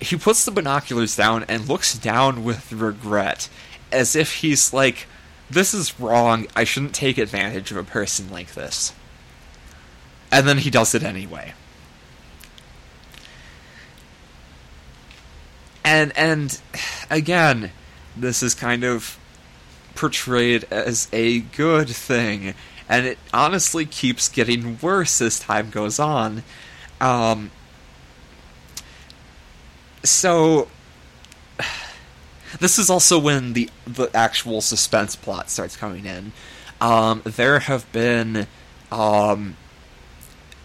[0.00, 3.48] he puts the binoculars down and looks down with regret,
[3.90, 5.06] as if he's like,
[5.50, 6.46] this is wrong.
[6.54, 8.92] I shouldn't take advantage of a person like this.
[10.30, 11.54] And then he does it anyway.
[15.88, 16.60] And and
[17.08, 17.70] again,
[18.14, 19.18] this is kind of
[19.94, 22.52] portrayed as a good thing,
[22.90, 26.42] and it honestly keeps getting worse as time goes on.
[27.00, 27.50] Um,
[30.04, 30.68] so
[32.60, 36.32] this is also when the the actual suspense plot starts coming in.
[36.82, 38.46] Um, there have been
[38.92, 39.56] um,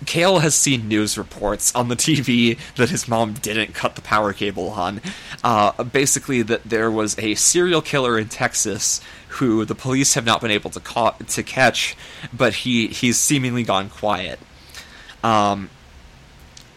[0.06, 4.34] Kale has seen news reports on the TV that his mom didn't cut the power
[4.34, 5.02] cable on.
[5.44, 10.42] Uh, basically, that there was a serial killer in Texas who the police have not
[10.42, 11.96] been able to ca- to catch,
[12.32, 14.40] but he he's seemingly gone quiet.
[15.24, 15.70] Um,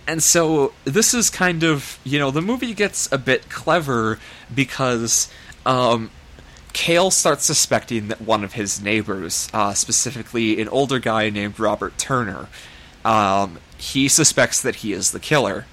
[0.07, 4.19] and so this is kind of you know the movie gets a bit clever
[4.55, 5.31] because
[5.65, 6.11] um,
[6.73, 11.97] Kale starts suspecting that one of his neighbors, uh, specifically an older guy named Robert
[11.97, 12.49] Turner,
[13.07, 15.65] um, he suspects that he is the killer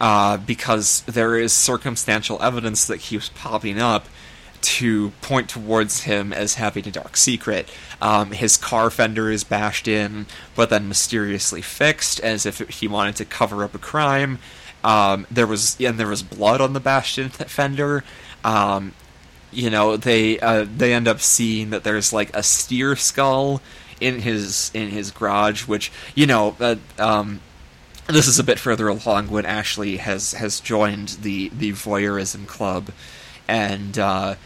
[0.00, 4.06] uh, because there is circumstantial evidence that keeps popping up
[4.62, 7.68] to point towards him as having a dark secret.
[8.00, 13.16] Um, his car fender is bashed in, but then mysteriously fixed, as if he wanted
[13.16, 14.38] to cover up a crime.
[14.82, 18.02] Um, there was and there was blood on the bashed in fender.
[18.44, 18.94] Um,
[19.52, 23.60] you know, they uh, they end up seeing that there's like a steer skull
[24.00, 26.56] in his in his garage, which you know.
[26.60, 27.40] Uh, um,
[28.08, 32.90] this is a bit further along when Ashley has has joined the the voyeurism club,
[33.48, 34.36] and uh,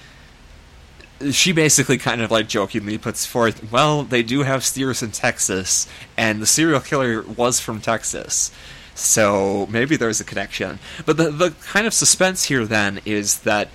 [1.31, 5.87] she basically kind of like jokingly puts forth, well, they do have steers in Texas,
[6.17, 8.51] and the serial killer was from Texas.
[8.95, 10.79] So maybe there's a connection.
[11.05, 13.69] But the the kind of suspense here then is that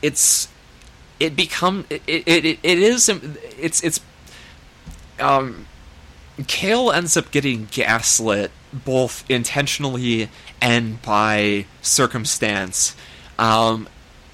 [0.00, 0.48] it's
[1.20, 4.00] it become it it, it, it is it's it's
[5.18, 5.66] um
[6.46, 10.28] Kale ends up getting gaslit both intentionally
[10.60, 12.96] and by circumstance.
[13.38, 13.88] Um,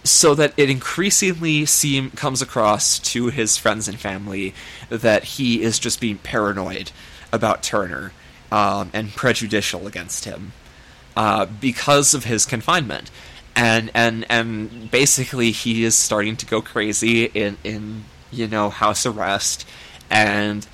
[0.05, 4.55] so that it increasingly seem comes across to his friends and family
[4.89, 6.93] that he is just being paranoid
[7.33, 8.13] about Turner
[8.51, 10.53] um, and prejudicial against him
[11.17, 13.11] uh, because of his confinement,
[13.55, 19.05] and and and basically he is starting to go crazy in in you know house
[19.05, 19.67] arrest,
[20.11, 20.67] and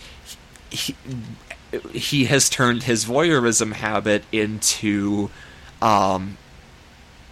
[0.71, 0.95] he
[1.93, 5.31] he has turned his voyeurism habit into
[5.83, 6.37] um,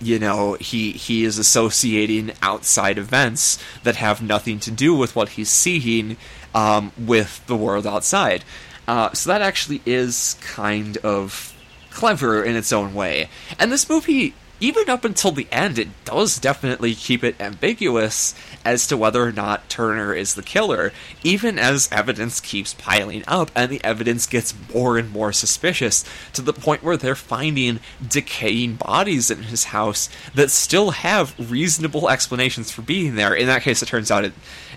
[0.00, 5.30] you know he he is associating outside events that have nothing to do with what
[5.30, 6.16] he's seeing
[6.54, 8.44] um, with the world outside.
[8.88, 11.54] Uh, so that actually is kind of
[11.90, 13.28] clever in its own way.
[13.58, 18.32] And this movie even up until the end, it does definitely keep it ambiguous
[18.64, 20.92] as to whether or not Turner is the killer,
[21.22, 26.42] even as evidence keeps piling up and the evidence gets more and more suspicious to
[26.42, 32.70] the point where they're finding decaying bodies in his house that still have reasonable explanations
[32.70, 33.34] for being there.
[33.34, 34.32] In that case, it turns out it,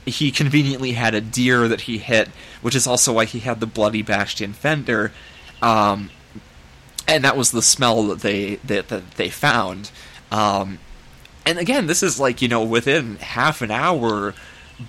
[0.05, 2.29] he conveniently had a deer that he hit,
[2.61, 5.11] which is also why he had the bloody bashed in fender.
[5.61, 6.09] Um,
[7.07, 9.91] and that was the smell that they that, that they found.
[10.31, 10.79] Um,
[11.45, 14.33] and again, this is like you know within half an hour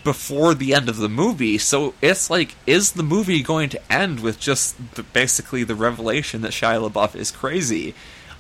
[0.03, 4.21] before the end of the movie, so it's like, is the movie going to end
[4.21, 4.77] with just
[5.13, 7.95] basically the revelation that Shia LaBeouf is crazy?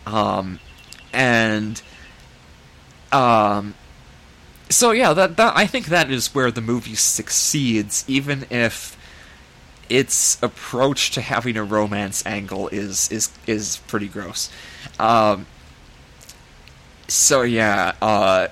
[0.06, 0.58] Um,
[1.12, 1.80] and
[3.12, 3.74] um,
[4.68, 8.96] so yeah, that that I think that is where the movie succeeds, even if
[9.88, 14.50] its approach to having a romance angle is is is pretty gross.
[14.98, 15.46] Um,
[17.08, 18.48] so yeah, uh,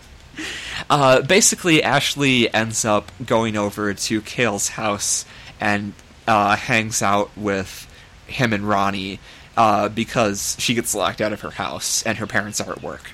[0.90, 5.24] uh, basically Ashley ends up going over to Kale's house
[5.60, 5.92] and
[6.26, 7.86] uh, hangs out with
[8.26, 9.20] him and Ronnie
[9.56, 13.10] uh, because she gets locked out of her house and her parents are at work.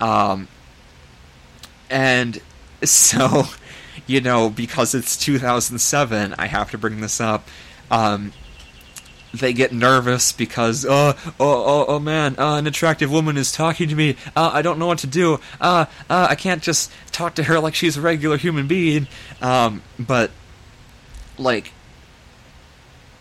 [0.00, 0.48] Um,
[1.90, 2.40] and
[2.82, 3.44] so
[4.06, 7.48] you know, because it's 2007, I have to bring this up.
[7.90, 8.32] Um,
[9.32, 13.88] they get nervous because, oh, oh, oh, oh man, uh, an attractive woman is talking
[13.88, 14.16] to me.
[14.34, 15.38] Uh, I don't know what to do.
[15.60, 19.06] Uh, uh, I can't just talk to her like she's a regular human being.
[19.40, 20.30] Um, but,
[21.38, 21.72] like,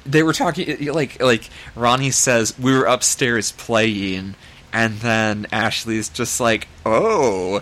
[0.06, 4.36] they were talking, like, like Ronnie says, we were upstairs playing,
[4.74, 7.62] and then Ashley's just like, oh,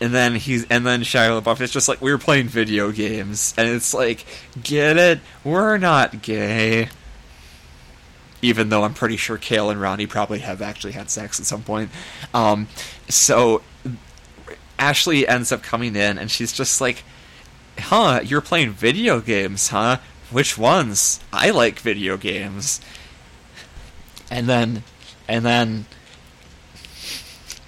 [0.00, 3.54] and then he's and then Shia LaBeouf is just like we were playing video games,
[3.56, 4.24] and it's like,
[4.60, 5.20] get it?
[5.44, 6.88] We're not gay.
[8.42, 11.62] Even though I'm pretty sure Kale and Ronnie probably have actually had sex at some
[11.62, 11.90] point.
[12.34, 12.68] Um,
[13.08, 13.62] so
[14.78, 17.04] Ashley ends up coming in, and she's just like,
[17.78, 18.20] "Huh?
[18.24, 19.98] You're playing video games, huh?
[20.30, 21.20] Which ones?
[21.32, 22.80] I like video games."
[24.30, 24.82] And then,
[25.28, 25.86] and then,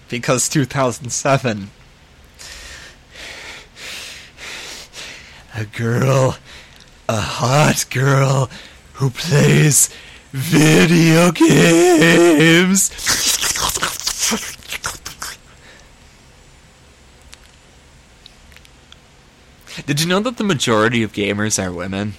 [0.09, 1.71] because 2007
[5.55, 6.37] a girl,
[7.09, 8.51] a hot girl
[8.95, 9.89] who plays
[10.35, 12.91] video games.
[19.87, 22.15] Did you know that the majority of gamers are women?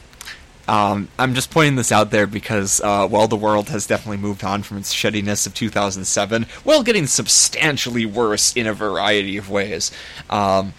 [0.65, 4.45] Um, I'm just pointing this out there because uh, while the world has definitely moved
[4.45, 9.91] on from its shittiness of 2007, while getting substantially worse in a variety of ways,
[10.29, 10.73] um,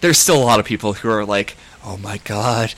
[0.00, 2.74] there's still a lot of people who are like, "Oh my god,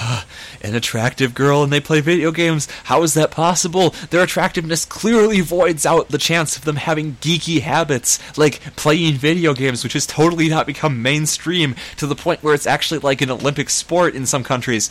[0.62, 2.68] an attractive girl and they play video games.
[2.84, 3.90] How is that possible?
[4.10, 9.54] Their attractiveness clearly voids out the chance of them having geeky habits, like playing video
[9.54, 13.30] games, which has totally not become mainstream to the point where it's actually like an
[13.30, 14.90] Olympic sport in some countries.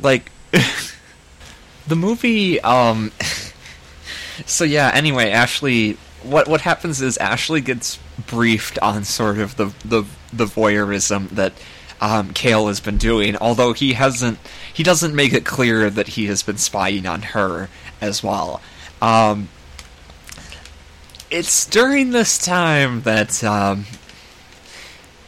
[0.00, 0.30] Like,
[1.86, 3.12] the movie, um.
[4.46, 5.96] so yeah, anyway, Ashley.
[6.22, 11.54] What what happens is Ashley gets briefed on sort of the the, the voyeurism that
[12.00, 14.38] um, Kale has been doing, although he hasn't.
[14.72, 17.68] He doesn't make it clear that he has been spying on her
[18.00, 18.62] as well.
[19.02, 19.48] Um,
[21.30, 23.84] it's during this time that um,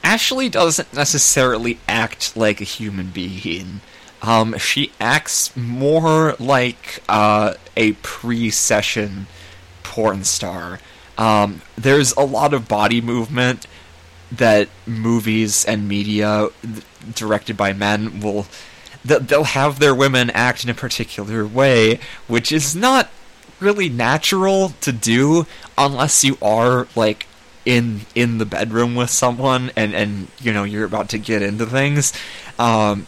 [0.03, 3.81] Ashley doesn't necessarily act like a human being.
[4.23, 9.27] Um, she acts more like uh, a pre-session
[9.83, 10.81] porn star.
[11.18, 13.66] Um, there's a lot of body movement
[14.37, 16.49] that movies and media
[17.14, 18.47] directed by men will
[19.05, 23.11] they'll have their women act in a particular way, which is not
[23.61, 25.47] really natural to do
[25.78, 27.26] unless you are like
[27.64, 31.66] in in the bedroom with someone and and you know you're about to get into
[31.66, 32.12] things.
[32.59, 33.07] Um,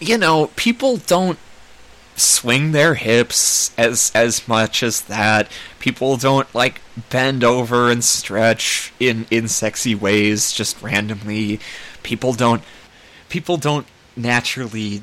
[0.00, 1.38] you know, people don't
[2.16, 5.50] swing their hips as as much as that.
[5.80, 11.58] People don't like bend over and stretch in in sexy ways just randomly.
[12.02, 12.62] People don't
[13.28, 15.02] people don't naturally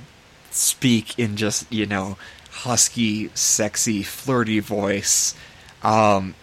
[0.52, 2.18] speak in just, you know,
[2.52, 5.36] husky, sexy, flirty voice.
[5.84, 6.36] Um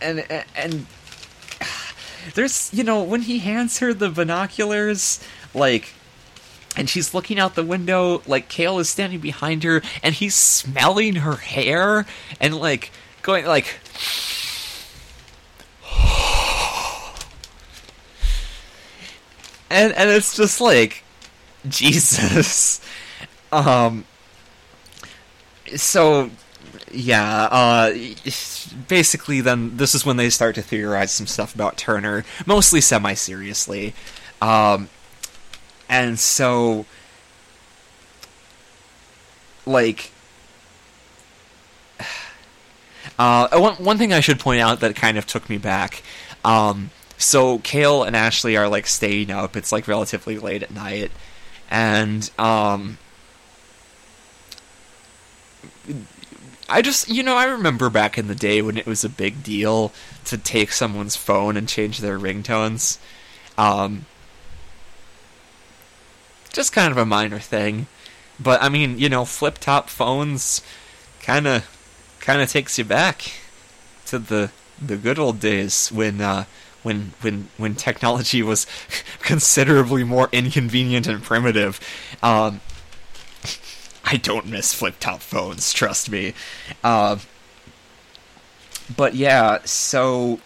[0.00, 0.86] and and, and
[2.34, 5.24] there's, you know, when he hands her the binoculars,
[5.54, 5.94] like
[6.76, 11.16] and she's looking out the window like Kale is standing behind her and he's smelling
[11.16, 12.06] her hair
[12.40, 12.90] and like
[13.22, 13.80] going like
[19.70, 21.04] and and it's just like
[21.68, 22.80] Jesus.
[23.50, 24.04] Um
[25.74, 26.30] so
[26.92, 27.94] yeah uh
[28.88, 33.14] basically then this is when they start to theorize some stuff about Turner mostly semi
[33.14, 33.94] seriously
[34.42, 34.90] um
[35.88, 36.86] and so
[39.66, 40.10] like
[43.18, 46.02] uh, one, one thing I should point out that kind of took me back.
[46.44, 49.56] Um, so Kale and Ashley are like staying up.
[49.56, 51.10] It's like relatively late at night,
[51.70, 52.98] and um,
[56.68, 59.42] I just you know I remember back in the day when it was a big
[59.42, 59.92] deal
[60.26, 62.98] to take someone's phone and change their ringtones.
[63.56, 64.06] Um,
[66.58, 67.86] just kind of a minor thing.
[68.40, 70.60] But I mean, you know, flip top phones
[71.20, 73.30] kind of kind of takes you back
[74.06, 74.50] to the
[74.82, 76.46] the good old days when uh,
[76.82, 78.66] when when when technology was
[79.20, 81.78] considerably more inconvenient and primitive.
[82.24, 82.60] Um,
[84.04, 86.34] I don't miss flip top phones, trust me.
[86.82, 87.18] Uh,
[88.96, 90.40] but yeah, so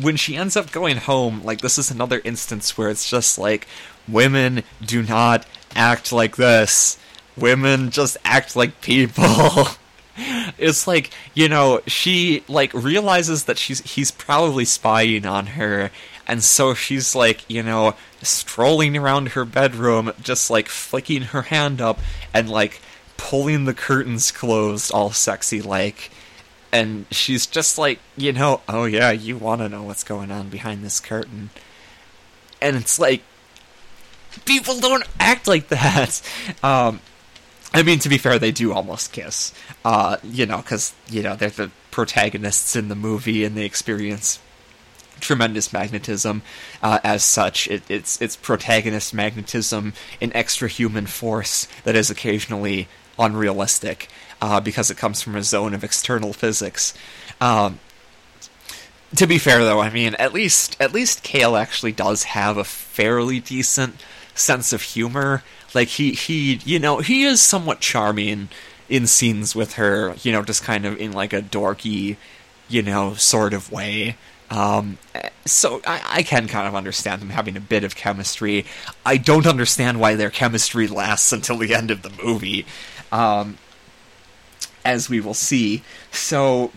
[0.00, 3.66] when she ends up going home, like this is another instance where it's just like
[4.08, 6.98] women do not act like this.
[7.36, 9.68] Women just act like people.
[10.58, 15.90] it's like, you know, she like realizes that she's he's probably spying on her
[16.26, 21.80] and so she's like, you know, strolling around her bedroom just like flicking her hand
[21.80, 21.98] up
[22.34, 22.80] and like
[23.16, 26.10] pulling the curtains closed all sexy like
[26.72, 30.48] and she's just like, you know, oh yeah, you want to know what's going on
[30.50, 31.50] behind this curtain.
[32.60, 33.22] And it's like
[34.44, 36.20] people don't act like that.
[36.62, 37.00] Um,
[37.72, 39.52] I mean, to be fair, they do almost kiss.
[39.84, 44.38] Uh, you know, because you know they're the protagonists in the movie, and they experience
[45.20, 46.42] tremendous magnetism.
[46.82, 52.88] Uh, as such, it, it's it's protagonist magnetism in extra human force that is occasionally
[53.18, 54.08] unrealistic
[54.40, 56.94] uh, because it comes from a zone of external physics.
[57.40, 57.80] Um,
[59.16, 62.64] to be fair, though, I mean, at least at least Kale actually does have a
[62.64, 63.96] fairly decent
[64.38, 65.42] sense of humor.
[65.74, 68.48] Like he he you know he is somewhat charming
[68.88, 70.14] in scenes with her.
[70.22, 72.16] You know, just kind of in like a dorky,
[72.68, 74.16] you know, sort of way.
[74.50, 74.96] Um,
[75.44, 78.64] so I, I, can kind of understand them having a bit of chemistry.
[79.04, 82.64] I don't understand why their chemistry lasts until the end of the movie,
[83.12, 83.58] um,
[84.86, 85.82] as we will see.
[86.12, 86.72] So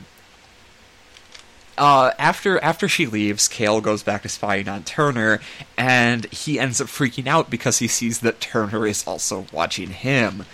[1.82, 5.40] uh, after after she leaves, Kale goes back to spying on Turner,
[5.76, 10.46] and he ends up freaking out because he sees that Turner is also watching him.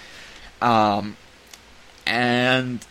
[0.62, 1.18] Um,
[2.06, 2.86] and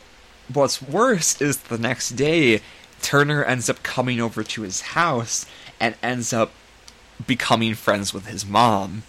[0.53, 2.61] what's worse is the next day,
[3.01, 5.47] Turner ends up coming over to his house
[5.81, 6.53] and ends up
[7.27, 9.05] becoming friends with his mom.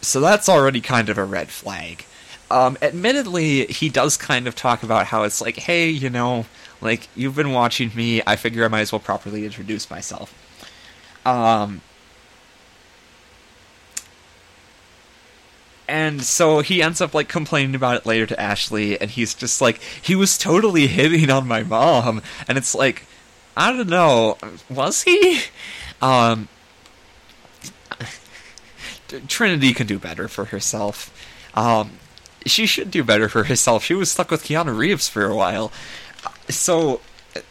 [0.00, 2.04] so that's already kind of a red flag.
[2.48, 6.46] Um, admittedly, he does kind of talk about how it's like, hey, you know,
[6.80, 8.22] like you've been watching me.
[8.26, 10.34] I figure I might as well properly introduce myself.
[11.26, 11.80] Um,
[15.88, 19.60] and so he ends up like complaining about it later to Ashley, and he's just
[19.60, 23.06] like, he was totally hitting on my mom, and it's like,
[23.56, 24.38] I don't know,
[24.70, 25.42] was he?
[26.00, 26.48] Um,
[29.26, 31.12] Trinity can do better for herself.
[31.54, 31.92] Um,
[32.46, 33.82] she should do better for herself.
[33.84, 35.72] She was stuck with Keanu Reeves for a while.
[36.48, 37.00] So,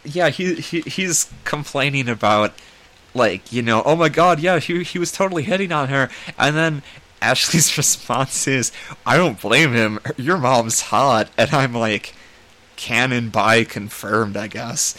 [0.03, 2.53] yeah, he, he he's complaining about
[3.13, 6.09] like, you know, oh my god, yeah, he he was totally hitting on her.
[6.37, 6.83] And then
[7.21, 8.71] Ashley's response is,
[9.05, 9.99] I don't blame him.
[10.17, 11.29] Your mom's hot.
[11.37, 12.13] And I'm like,
[12.75, 14.97] canon bi confirmed, I guess.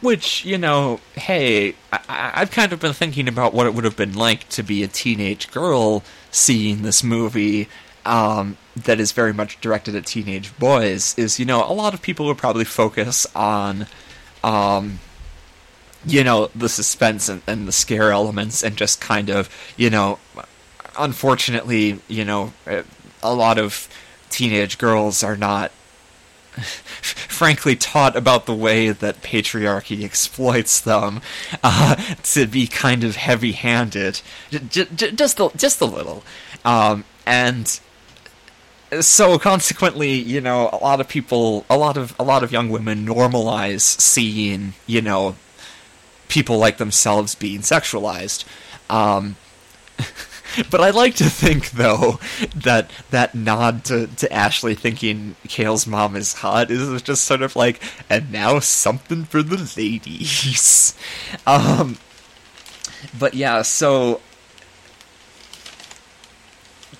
[0.00, 3.96] Which, you know, hey, I- have kind of been thinking about what it would have
[3.96, 6.02] been like to be a teenage girl
[6.32, 7.68] seeing this movie
[8.04, 11.16] um, that is very much directed at teenage boys.
[11.18, 13.86] Is, you know, a lot of people would probably focus on,
[14.42, 14.98] um,
[16.06, 20.18] you know, the suspense and, and the scare elements and just kind of, you know,
[20.98, 22.52] unfortunately, you know,
[23.22, 23.88] a lot of
[24.30, 25.70] teenage girls are not
[26.52, 31.20] frankly taught about the way that patriarchy exploits them
[31.62, 36.22] uh, to be kind of heavy-handed, j- j- just a, just a little,
[36.64, 37.80] um, and
[39.00, 42.68] so consequently, you know, a lot of people, a lot of a lot of young
[42.68, 45.36] women normalize seeing, you know,
[46.28, 48.44] people like themselves being sexualized.
[48.90, 49.36] Um,
[50.70, 52.18] but I like to think, though,
[52.54, 57.56] that that nod to, to Ashley thinking Kale's mom is hot is just sort of
[57.56, 60.96] like, and now something for the ladies.
[61.46, 61.98] Um,
[63.18, 64.20] but yeah, so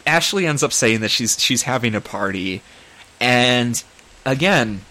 [0.06, 2.62] Ashley ends up saying that she's she's having a party,
[3.20, 3.82] and
[4.24, 4.82] again,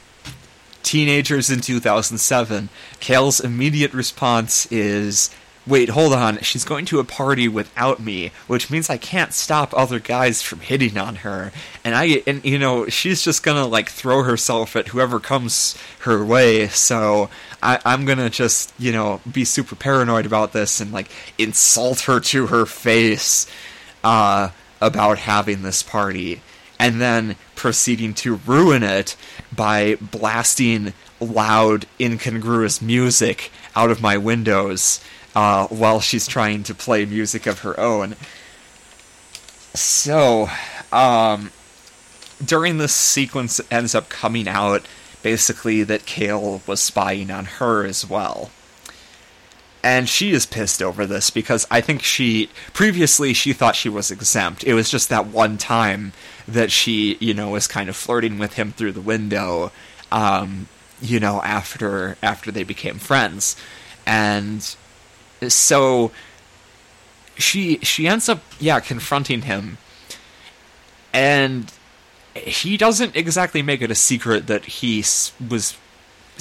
[0.84, 2.70] teenagers in 2007.
[3.00, 5.30] Kale's immediate response is
[5.68, 9.74] wait, hold on, she's going to a party without me, which means I can't stop
[9.76, 11.52] other guys from hitting on her.
[11.84, 16.26] And I, and you know, she's just gonna like throw herself at whoever comes her
[16.26, 16.68] way.
[16.68, 17.30] So
[17.62, 22.20] I, I'm gonna just, you know, be super paranoid about this and like insult her
[22.20, 23.48] to her face,
[24.04, 24.50] uh,
[24.82, 26.42] about having this party.
[26.80, 29.16] And then proceeding to ruin it
[29.56, 35.00] by blasting loud, incongruous music out of my windows
[35.36, 38.16] uh, while she's trying to play music of her own.
[39.74, 40.50] So,
[40.92, 41.52] um,
[42.44, 44.86] during this sequence, ends up coming out
[45.22, 48.50] basically that Kale was spying on her as well.
[49.84, 54.12] And she is pissed over this because I think she previously she thought she was
[54.12, 54.64] exempt.
[54.64, 56.14] It was just that one time
[56.48, 59.72] that she, you know, was kind of flirting with him through the window,
[60.12, 60.68] um,
[61.02, 63.56] you know, after after they became friends.
[64.06, 64.76] And
[65.48, 66.12] so
[67.38, 69.80] she she ends up yeah confronting him
[71.14, 71.72] and
[72.36, 75.78] he doesn't exactly make it a secret that he was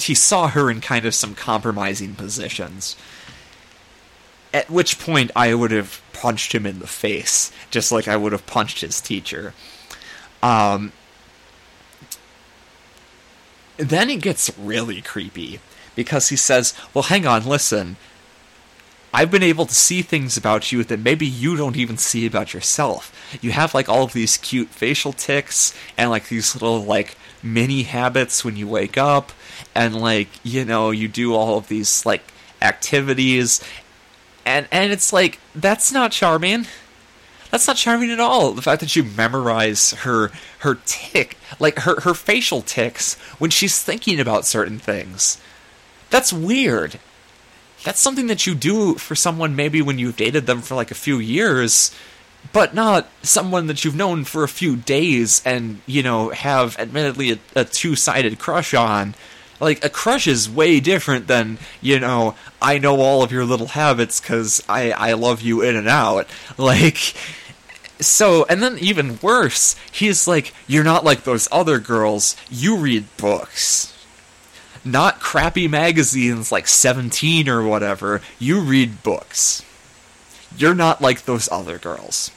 [0.03, 2.95] he saw her in kind of some compromising positions.
[4.53, 8.31] At which point I would have punched him in the face just like I would
[8.31, 9.53] have punched his teacher.
[10.43, 10.91] Um
[13.77, 15.59] then it gets really creepy
[15.95, 17.97] because he says well hang on listen.
[19.13, 22.53] I've been able to see things about you that maybe you don't even see about
[22.53, 23.13] yourself.
[23.41, 27.83] You have like all of these cute facial tics and like these little like mini
[27.83, 29.31] habits when you wake up
[29.75, 32.23] and like, you know, you do all of these like
[32.61, 33.63] activities
[34.45, 36.67] and and it's like that's not charming.
[37.49, 38.53] That's not charming at all.
[38.53, 43.81] The fact that you memorize her her tick, like her her facial tics when she's
[43.81, 45.39] thinking about certain things.
[46.09, 46.99] That's weird
[47.83, 50.95] that's something that you do for someone maybe when you've dated them for like a
[50.95, 51.93] few years,
[52.53, 57.31] but not someone that you've known for a few days and, you know, have admittedly
[57.31, 59.15] a, a two sided crush on.
[59.59, 63.67] Like, a crush is way different than, you know, I know all of your little
[63.67, 66.27] habits because I, I love you in and out.
[66.57, 67.15] Like,
[67.99, 73.05] so, and then even worse, he's like, You're not like those other girls, you read
[73.17, 73.91] books
[74.83, 78.21] not crappy magazines like 17 or whatever.
[78.39, 79.63] You read books.
[80.57, 82.31] You're not like those other girls.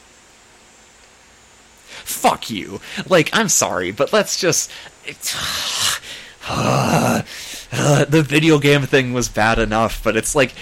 [2.04, 2.80] Fuck you.
[3.06, 4.70] Like, I'm sorry, but let's just.
[6.46, 7.22] Uh,
[7.72, 10.52] uh, the video game thing was bad enough, but it's like.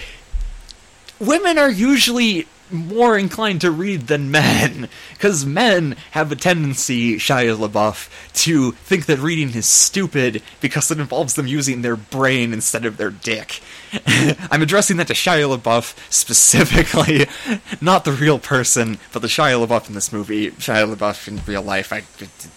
[1.19, 7.55] Women are usually more inclined to read than men, because men have a tendency, Shia
[7.55, 8.09] LaBeouf,
[8.43, 12.97] to think that reading is stupid because it involves them using their brain instead of
[12.97, 13.61] their dick.
[14.51, 17.27] I'm addressing that to Shia LaBeouf specifically,
[17.81, 20.51] not the real person, but the Shia LaBeouf in this movie.
[20.51, 22.03] Shia LaBeouf in real life, I,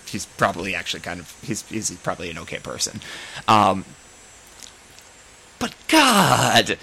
[0.07, 3.01] he's probably actually kind of he's he's probably an okay person.
[3.47, 3.85] Um,
[5.59, 6.79] but God,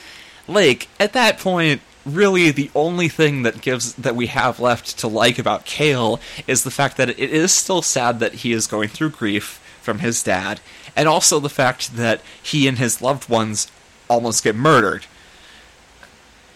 [0.48, 5.08] like at that point, really the only thing that gives that we have left to
[5.08, 8.89] like about Kale is the fact that it is still sad that he is going
[8.89, 10.60] through grief from his dad,
[10.95, 13.72] and also the fact that he and his loved ones
[14.10, 15.06] almost get murdered.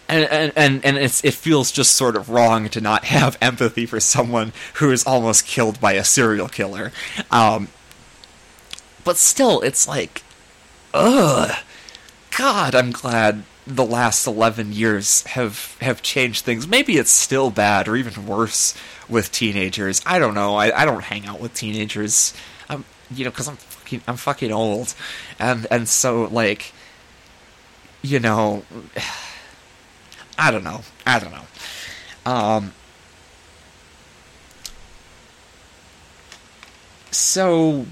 [0.10, 4.00] And and and, and it feels just sort of wrong to not have empathy for
[4.00, 6.92] someone who is almost killed by a serial killer.
[7.32, 7.70] Um,
[9.04, 10.22] but still, it's like,
[10.94, 11.56] ugh,
[12.38, 16.68] God, I'm glad the last 11 years have have changed things.
[16.68, 18.74] Maybe it's still bad or even worse
[19.10, 20.02] with teenagers.
[20.06, 20.56] I don't know.
[20.56, 22.34] I, I don't hang out with teenagers.
[22.70, 24.96] I'm you know cuz I'm fucking I'm fucking old.
[25.38, 26.72] And and so like
[28.02, 28.64] you know
[30.40, 30.82] I don't know.
[31.06, 32.32] I don't know.
[32.32, 32.74] Um
[37.12, 37.86] so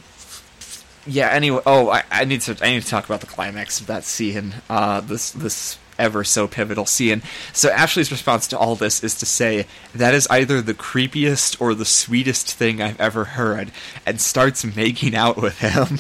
[1.06, 1.30] yeah.
[1.30, 4.04] Anyway, oh, I, I, need to I need to talk about the climax of that
[4.04, 4.56] scene.
[4.70, 7.22] Uh, this this ever so pivotal scene.
[7.54, 11.74] So Ashley's response to all this is to say that is either the creepiest or
[11.74, 13.72] the sweetest thing I've ever heard,
[14.06, 16.00] and starts making out with him.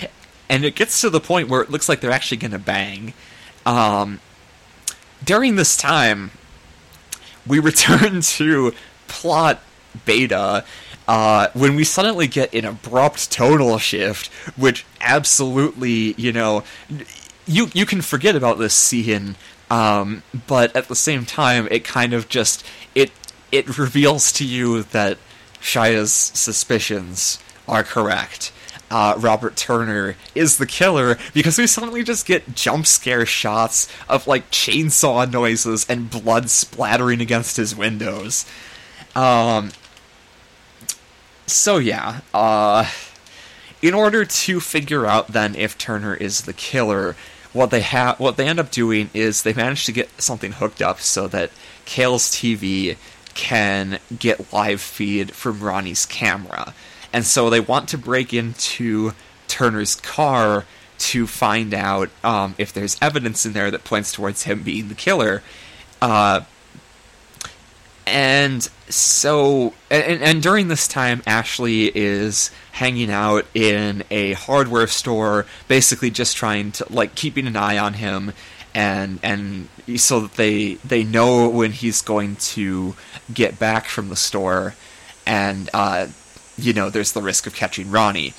[0.48, 3.14] and it gets to the point where it looks like they're actually gonna bang.
[3.64, 4.20] Um,
[5.24, 6.30] during this time,
[7.46, 8.72] we return to
[9.06, 9.60] plot
[10.04, 10.64] beta
[11.08, 16.62] uh, when we suddenly get an abrupt tonal shift, which absolutely, you know,
[17.46, 19.36] you you can forget about this scene,
[19.70, 22.62] um, but at the same time, it kind of just
[22.94, 23.10] it
[23.50, 25.16] it reveals to you that
[25.60, 28.52] Shia's suspicions are correct.
[28.90, 34.26] Uh, Robert Turner is the killer because we suddenly just get jump scare shots of
[34.26, 38.44] like chainsaw noises and blood splattering against his windows.
[39.14, 39.72] Um,
[41.50, 42.88] so yeah, uh,
[43.82, 47.16] in order to figure out then if Turner is the killer,
[47.52, 50.82] what they have, what they end up doing is they manage to get something hooked
[50.82, 51.50] up so that
[51.84, 52.96] Kale's TV
[53.34, 56.74] can get live feed from Ronnie's camera,
[57.12, 59.12] and so they want to break into
[59.46, 60.64] Turner's car
[60.98, 64.94] to find out um, if there's evidence in there that points towards him being the
[64.94, 65.42] killer.
[66.02, 66.40] Uh,
[68.08, 75.46] and so and, and during this time ashley is hanging out in a hardware store
[75.68, 78.32] basically just trying to like keeping an eye on him
[78.74, 82.94] and and so that they they know when he's going to
[83.32, 84.74] get back from the store.
[85.26, 86.06] And uh
[86.56, 88.34] you know there's the risk of catching ronnie.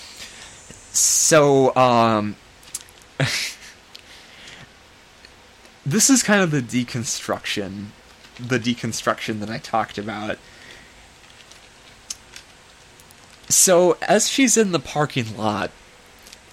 [0.92, 2.36] So um
[5.86, 7.88] this is kind of the deconstruction
[8.40, 10.38] the deconstruction that I talked about.
[13.50, 15.72] So, as she's in the parking lot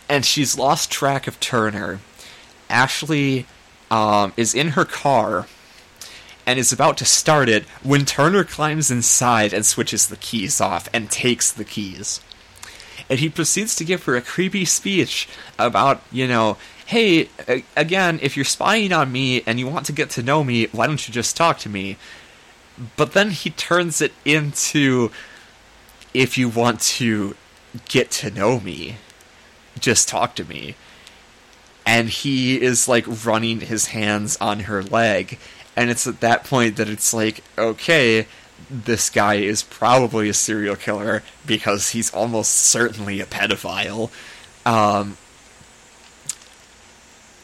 [0.08, 2.00] and she's lost track of Turner,
[2.70, 3.46] Ashley
[3.90, 5.46] um, is in her car
[6.46, 10.88] and is about to start it when Turner climbs inside and switches the keys off
[10.92, 12.20] and takes the keys.
[13.10, 15.28] And he proceeds to give her a creepy speech
[15.58, 16.56] about, you know,
[16.86, 17.28] hey,
[17.76, 20.86] again, if you're spying on me and you want to get to know me, why
[20.86, 21.96] don't you just talk to me?
[22.96, 25.10] But then he turns it into
[26.14, 27.36] if you want to
[27.88, 28.96] get to know me,
[29.78, 30.76] just talk to me.
[31.84, 35.38] And he is like running his hands on her leg.
[35.74, 38.26] And it's at that point that it's like, okay,
[38.70, 44.10] this guy is probably a serial killer because he's almost certainly a pedophile.
[44.64, 45.16] Um,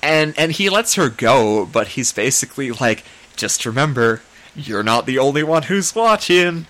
[0.02, 3.04] and and he lets her go, but he's basically like,
[3.36, 4.20] just remember,
[4.54, 6.66] you're not the only one who's watching.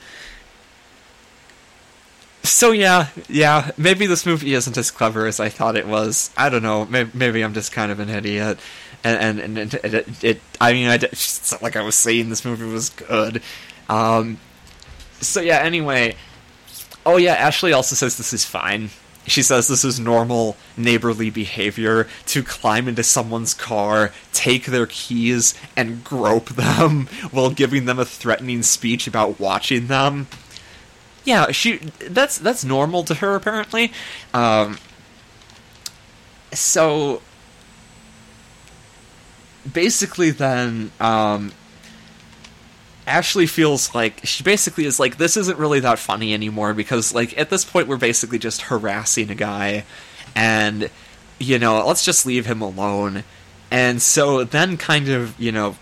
[2.45, 6.31] So yeah, yeah, maybe this movie isn't as clever as I thought it was.
[6.37, 6.85] I don't know.
[6.87, 8.59] Maybe, maybe I'm just kind of an idiot.
[9.05, 12.29] And and, and, and it, it, I mean, I, it's not like I was saying
[12.29, 13.43] this movie was good.
[13.89, 14.39] Um,
[15.21, 15.59] so yeah.
[15.59, 16.17] Anyway,
[17.07, 17.35] oh yeah.
[17.35, 18.91] Ashley also says this is fine.
[19.27, 25.55] She says this is normal neighborly behavior to climb into someone's car, take their keys,
[25.77, 30.27] and grope them while giving them a threatening speech about watching them.
[31.25, 33.93] Yeah, she that's that's normal to her apparently.
[34.35, 34.79] Um,
[36.53, 37.23] so
[39.71, 41.53] basically then um,
[43.07, 47.37] Ashley feels like she basically is like this isn't really that funny anymore because like
[47.37, 49.85] at this point we're basically just harassing a guy
[50.37, 50.89] and
[51.39, 53.25] you know let's just leave him alone.
[53.71, 55.77] And so then kind of you know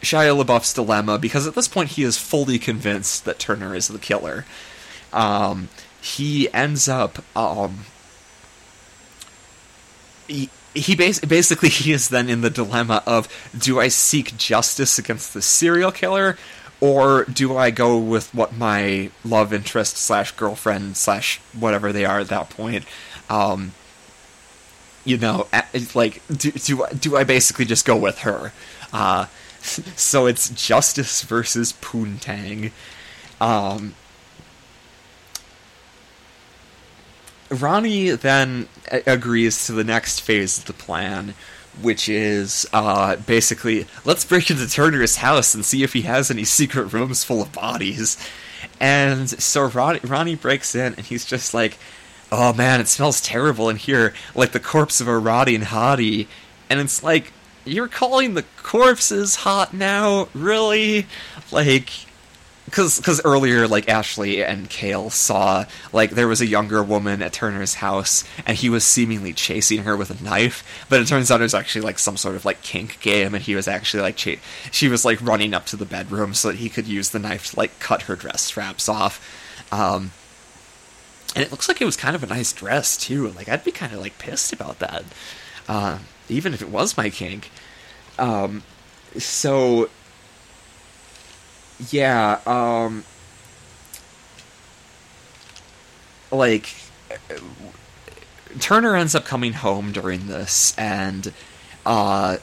[0.00, 3.98] Shia LaBeouf's dilemma because at this point he is fully convinced that Turner is the
[3.98, 4.44] killer.
[5.12, 5.68] Um,
[6.00, 7.84] he ends up um,
[10.76, 15.34] he bas- basically he is then in the dilemma of do I seek justice against
[15.34, 16.36] the serial killer
[16.80, 22.20] or do I go with what my love interest slash girlfriend slash whatever they are
[22.20, 22.84] at that point?
[23.30, 23.72] Um,
[25.04, 25.46] you know
[25.94, 28.52] like do, do, do I basically just go with her?
[28.92, 29.26] Uh,
[29.60, 32.72] so it's justice versus poontang.
[33.40, 33.94] Um,
[37.50, 38.68] Ronnie then
[39.06, 41.34] agrees to the next phase of the plan,
[41.80, 46.44] which is uh, basically let's break into Turner's house and see if he has any
[46.44, 48.16] secret rooms full of bodies.
[48.80, 51.78] And so Ronnie, Ronnie breaks in and he's just like,
[52.32, 56.26] "Oh man, it smells terrible in here, like the corpse of a rotting hottie."
[56.68, 57.32] And it's like,
[57.66, 61.06] you're calling the corpses hot now, really?
[61.52, 61.90] Like,
[62.66, 67.32] because because earlier like Ashley and Kale saw like there was a younger woman at
[67.32, 71.40] Turner's house and he was seemingly chasing her with a knife, but it turns out
[71.40, 74.16] it was actually like some sort of like kink game and he was actually like
[74.16, 74.40] cha-
[74.70, 77.52] she was like running up to the bedroom so that he could use the knife
[77.52, 79.20] to like cut her dress straps off.
[79.72, 80.10] Um,
[81.34, 83.28] and it looks like it was kind of a nice dress too.
[83.28, 85.04] Like I'd be kind of like pissed about that,
[85.68, 85.98] uh,
[86.28, 87.50] even if it was my kink.
[88.18, 88.64] Um,
[89.18, 89.88] so
[91.90, 93.04] yeah, um
[96.30, 96.74] like
[98.60, 101.32] Turner ends up coming home during this and
[101.84, 102.38] uh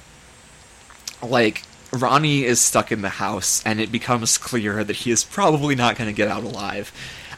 [1.21, 5.75] like Ronnie is stuck in the house and it becomes clear that he is probably
[5.75, 6.91] not going to get out alive.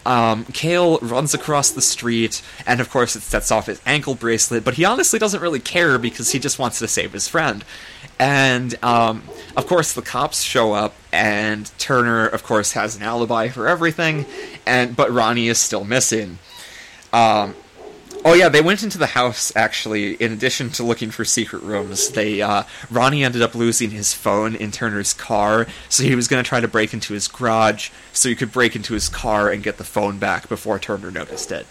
[0.06, 4.64] Um, Kale runs across the street, and of course, it sets off his ankle bracelet,
[4.64, 7.64] but he honestly doesn't really care because he just wants to save his friend.
[8.20, 9.24] And um,
[9.58, 14.26] of course, the cops show up, and Turner, of course, has an alibi for everything,
[14.66, 16.38] and but Ronnie is still missing.
[17.12, 17.56] Um,
[18.26, 20.16] oh yeah, they went into the house actually.
[20.16, 24.56] In addition to looking for secret rooms, they uh, Ronnie ended up losing his phone
[24.56, 28.28] in Turner's car, so he was going to try to break into his garage so
[28.28, 31.66] he could break into his car and get the phone back before Turner noticed it.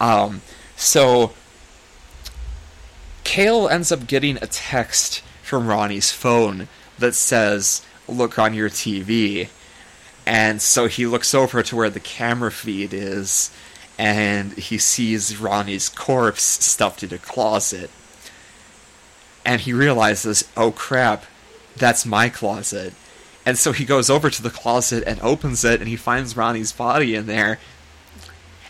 [0.00, 0.40] Um,
[0.74, 1.34] so
[3.22, 6.68] Kale ends up getting a text from Ronnie's phone
[6.98, 9.48] that says, Look on your TV.
[10.26, 13.50] And so he looks over to where the camera feed is,
[14.02, 17.88] and he sees Ronnie's corpse stuffed in a closet.
[19.46, 21.24] And he realizes, oh crap,
[21.76, 22.94] that's my closet.
[23.46, 26.72] And so he goes over to the closet and opens it, and he finds Ronnie's
[26.72, 27.60] body in there.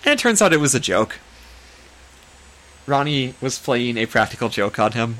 [0.05, 1.19] And it turns out it was a joke.
[2.87, 5.17] Ronnie was playing a practical joke on him.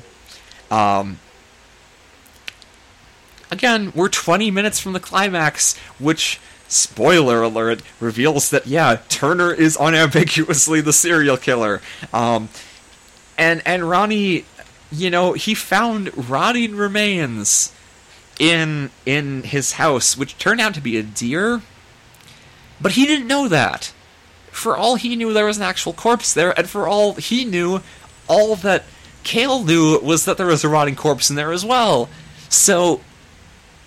[0.69, 1.17] Um,
[3.49, 6.39] again, we're 20 minutes from the climax, which,
[6.73, 11.81] spoiler alert, reveals that, yeah, Turner is unambiguously the serial killer.
[12.11, 12.49] Um,
[13.37, 14.45] and, and Ronnie,
[14.91, 17.71] you know, he found rotting remains
[18.39, 21.61] in, in his house, which turned out to be a deer.
[22.81, 23.93] But he didn't know that.
[24.51, 27.81] For all he knew, there was an actual corpse there, and for all he knew,
[28.27, 28.83] all that
[29.23, 32.09] Kale knew was that there was a rotting corpse in there as well.
[32.49, 33.01] So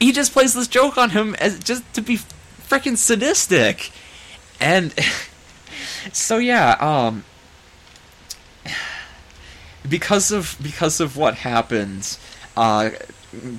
[0.01, 2.19] he just plays this joke on him as just to be
[2.69, 3.91] freaking sadistic.
[4.61, 4.95] And
[6.13, 7.25] so yeah, um
[9.89, 12.19] because of because of what happened,
[12.57, 12.91] uh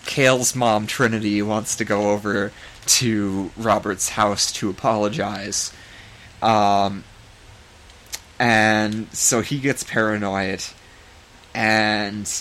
[0.06, 2.52] Kale's mom Trinity wants to go over
[2.86, 5.72] to Robert's house to apologize.
[6.42, 7.04] Um
[8.40, 10.64] and so he gets paranoid
[11.56, 12.32] and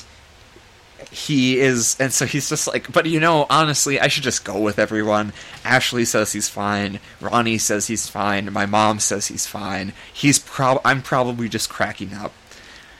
[1.11, 4.59] he is and so he's just like but you know honestly i should just go
[4.59, 5.33] with everyone.
[5.65, 7.01] Ashley says he's fine.
[7.21, 8.53] Ronnie says he's fine.
[8.53, 9.93] My mom says he's fine.
[10.13, 12.33] He's prob i'm probably just cracking up.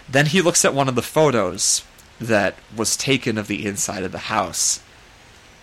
[0.09, 1.85] Then he looks at one of the photos
[2.21, 4.81] that was taken of the inside of the house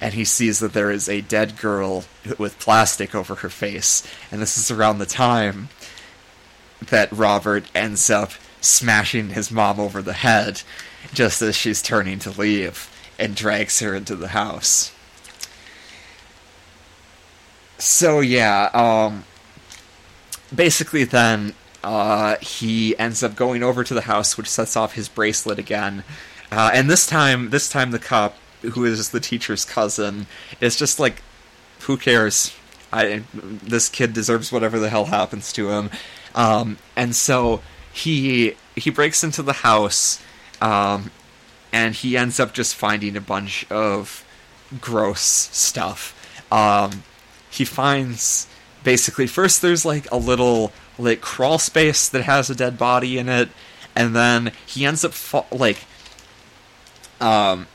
[0.03, 2.03] and he sees that there is a dead girl
[2.37, 5.69] with plastic over her face and this is around the time
[6.89, 10.61] that robert ends up smashing his mom over the head
[11.13, 12.89] just as she's turning to leave
[13.19, 14.91] and drags her into the house.
[17.77, 19.25] So yeah, um
[20.53, 21.53] basically then
[21.83, 26.03] uh he ends up going over to the house which sets off his bracelet again.
[26.51, 30.27] Uh, and this time this time the cop who is the teacher's cousin
[30.61, 31.21] is just like
[31.81, 32.53] who cares?
[32.91, 35.89] I this kid deserves whatever the hell happens to him.
[36.35, 37.61] Um, and so
[37.91, 40.21] he he breaks into the house,
[40.63, 41.11] um,
[41.73, 44.25] and he ends up just finding a bunch of
[44.79, 46.41] gross stuff.
[46.51, 47.03] Um,
[47.51, 48.47] he finds
[48.83, 53.27] basically first there's like a little like crawl space that has a dead body in
[53.27, 53.49] it,
[53.93, 55.83] and then he ends up fa- like
[57.19, 57.67] um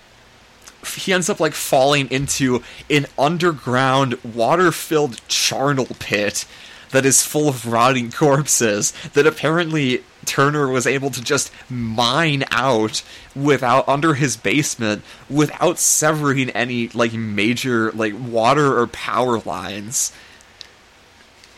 [0.97, 6.47] he ends up like falling into an underground water-filled charnel pit
[6.91, 13.03] that is full of rotting corpses that apparently Turner was able to just mine out
[13.35, 20.13] without under his basement without severing any like major like water or power lines.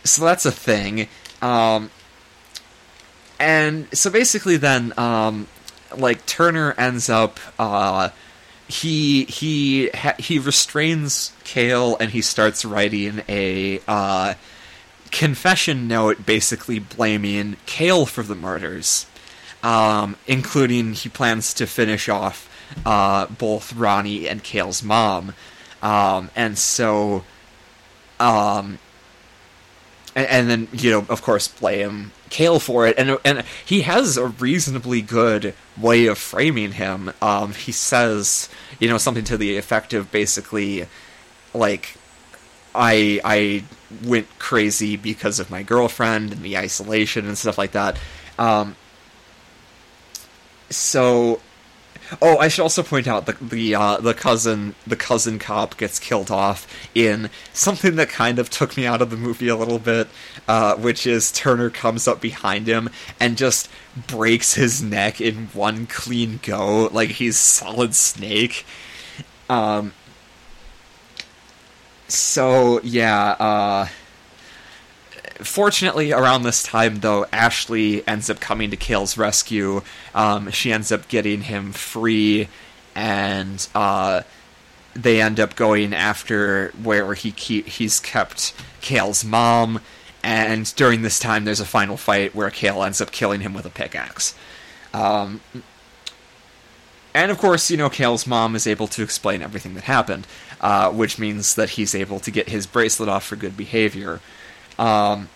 [0.04, 1.08] So that's a thing.
[1.42, 1.90] Um
[3.40, 5.48] and so basically then um
[5.96, 8.10] like Turner ends up uh
[8.68, 14.34] he he he restrains Kale and he starts writing a uh
[15.10, 19.06] confession note basically blaming Kale for the murders,
[19.62, 22.48] um, including he plans to finish off
[22.86, 25.34] uh, both Ronnie and Kale's mom.
[25.82, 27.24] Um, and so,
[28.18, 28.78] um,
[30.14, 32.98] and, and, then, you know, of course, blame Kale for it.
[32.98, 37.12] And, and he has a reasonably good way of framing him.
[37.22, 38.48] Um, he says,
[38.78, 40.86] you know, something to the effect of basically,
[41.54, 41.96] like,
[42.74, 43.64] I I
[44.04, 47.98] went crazy because of my girlfriend and the isolation and stuff like that.
[48.38, 48.76] Um,
[50.70, 51.40] so,
[52.22, 55.98] oh, I should also point out the the uh, the cousin the cousin cop gets
[55.98, 59.80] killed off in something that kind of took me out of the movie a little
[59.80, 60.08] bit,
[60.46, 63.68] uh, which is Turner comes up behind him and just
[64.06, 68.64] breaks his neck in one clean go, like he's Solid Snake.
[69.48, 69.92] Um,
[72.12, 73.88] so yeah, uh,
[75.38, 79.82] fortunately, around this time though, Ashley ends up coming to Kale's rescue.
[80.14, 82.48] Um, she ends up getting him free,
[82.94, 84.22] and uh,
[84.94, 89.80] they end up going after where he keep, he's kept Kale's mom.
[90.22, 93.64] And during this time, there's a final fight where Kale ends up killing him with
[93.64, 94.34] a pickaxe.
[94.92, 95.40] Um,
[97.14, 100.26] and of course, you know, Kale's mom is able to explain everything that happened
[100.60, 104.20] uh, which means that he's able to get his bracelet off for good behavior.
[104.78, 105.28] Um,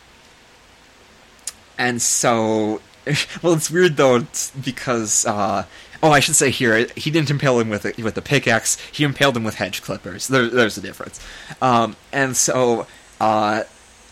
[1.79, 2.81] and so,
[3.43, 4.27] well, it's weird though
[4.63, 5.65] because uh,
[6.03, 8.79] oh, I should say here he didn't impale him with a, with a pickaxe.
[8.93, 10.29] He impaled him with hedge clippers.
[10.29, 11.21] There, there's a difference.
[11.61, 12.87] Um, and so.
[13.21, 13.65] Uh,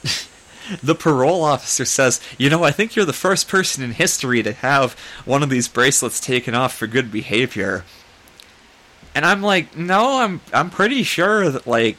[0.82, 4.52] the parole officer says, You know, I think you're the first person in history to
[4.52, 4.92] have
[5.24, 7.84] one of these bracelets taken off for good behavior.
[9.14, 11.98] And I'm like, no, I'm I'm pretty sure that like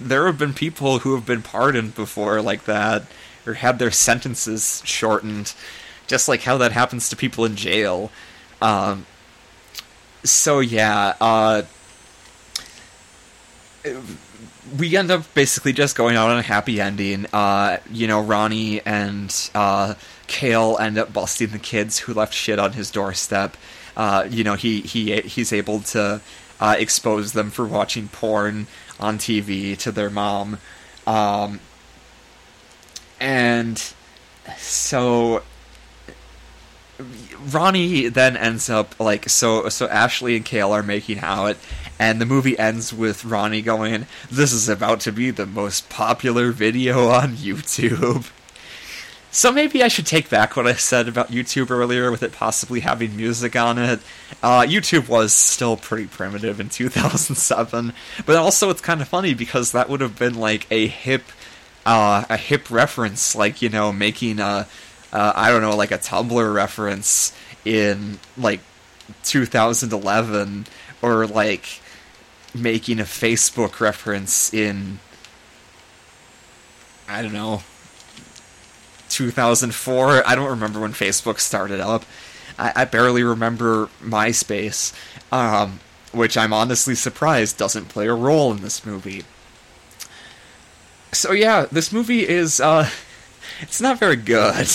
[0.00, 3.04] there have been people who have been pardoned before like that
[3.46, 5.54] or had their sentences shortened,
[6.06, 8.10] just like how that happens to people in jail.
[8.60, 9.06] Um,
[10.24, 11.62] so yeah, uh,
[14.76, 17.26] we end up basically just going out on a happy ending.
[17.32, 19.94] Uh, you know, Ronnie and uh,
[20.26, 23.56] Kale end up busting the kids who left shit on his doorstep.
[23.96, 26.20] Uh, you know, he he he's able to
[26.60, 28.66] uh, expose them for watching porn
[28.98, 30.58] on TV to their mom.
[31.06, 31.60] Um,
[33.20, 33.92] and
[34.56, 35.42] so
[37.50, 41.56] Ronnie then ends up like so so Ashley and Kale are making out
[41.98, 46.50] and the movie ends with Ronnie going this is about to be the most popular
[46.50, 48.30] video on YouTube.
[49.38, 52.80] So maybe I should take back what I said about YouTube earlier with it possibly
[52.80, 54.00] having music on it.
[54.42, 57.92] Uh, YouTube was still pretty primitive in 2007,
[58.26, 61.22] but also it's kind of funny because that would have been like a hip,
[61.86, 64.66] uh, a hip reference, like you know, making a,
[65.12, 67.32] uh, I don't know, like a Tumblr reference
[67.64, 68.58] in like
[69.22, 70.66] 2011,
[71.00, 71.80] or like
[72.56, 74.98] making a Facebook reference in,
[77.08, 77.62] I don't know,
[79.18, 80.28] 2004.
[80.28, 82.04] I don't remember when Facebook started up.
[82.56, 84.94] I, I barely remember MySpace,
[85.32, 85.80] um,
[86.12, 89.24] which I'm honestly surprised doesn't play a role in this movie.
[91.10, 92.88] So yeah, this movie is uh,
[93.60, 94.68] it's not very good.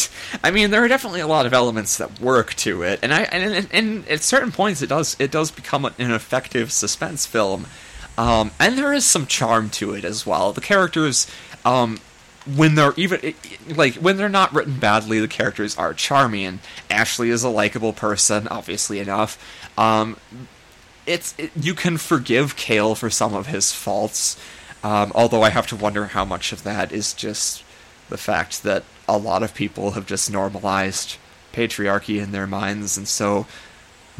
[0.43, 3.21] I mean, there are definitely a lot of elements that work to it, and I
[3.23, 7.67] and, and, at certain points it does it does become an effective suspense film.
[8.17, 10.51] Um, and there is some charm to it as well.
[10.51, 11.27] The characters
[11.63, 11.97] um,
[12.45, 13.33] when they're even
[13.69, 16.59] like when they're not written badly, the characters are charming.
[16.89, 19.37] Ashley is a likable person, obviously enough.
[19.77, 20.17] Um,
[21.05, 24.39] it's it, you can forgive Kale for some of his faults.
[24.83, 27.63] Um, although I have to wonder how much of that is just
[28.09, 31.15] the fact that a lot of people have just normalized
[31.53, 33.47] patriarchy in their minds, and so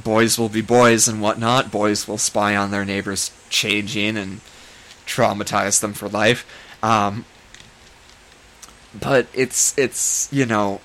[0.01, 1.71] boys will be boys and whatnot.
[1.71, 4.39] Boys will spy on their neighbors changing and
[5.05, 6.45] traumatize them for life.
[6.81, 7.25] Um,
[8.99, 10.81] but it's it's you know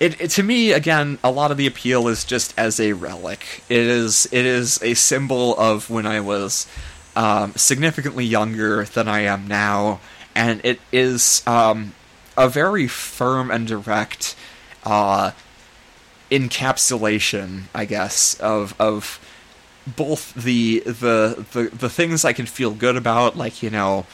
[0.00, 3.62] it, it, to me again a lot of the appeal is just as a relic.
[3.68, 6.66] It is it is a symbol of when i was
[7.16, 10.00] um, significantly younger than i am now.
[10.36, 11.94] And it is um,
[12.36, 14.34] a very firm and direct
[14.82, 15.30] uh,
[16.30, 19.20] encapsulation i guess of of
[19.86, 24.06] both the, the the the things i can feel good about like you know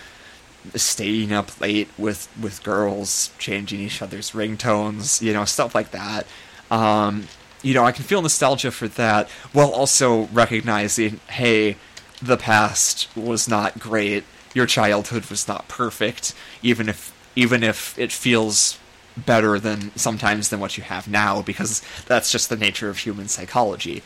[0.74, 6.26] staying up late with with girls, changing each other's ringtones, you know, stuff like that.
[6.70, 7.28] Um,
[7.62, 11.76] you know, I can feel nostalgia for that while also recognizing, hey,
[12.22, 14.24] the past was not great.
[14.54, 18.78] Your childhood was not perfect, even if even if it feels
[19.16, 23.28] better than sometimes than what you have now, because that's just the nature of human
[23.28, 24.02] psychology.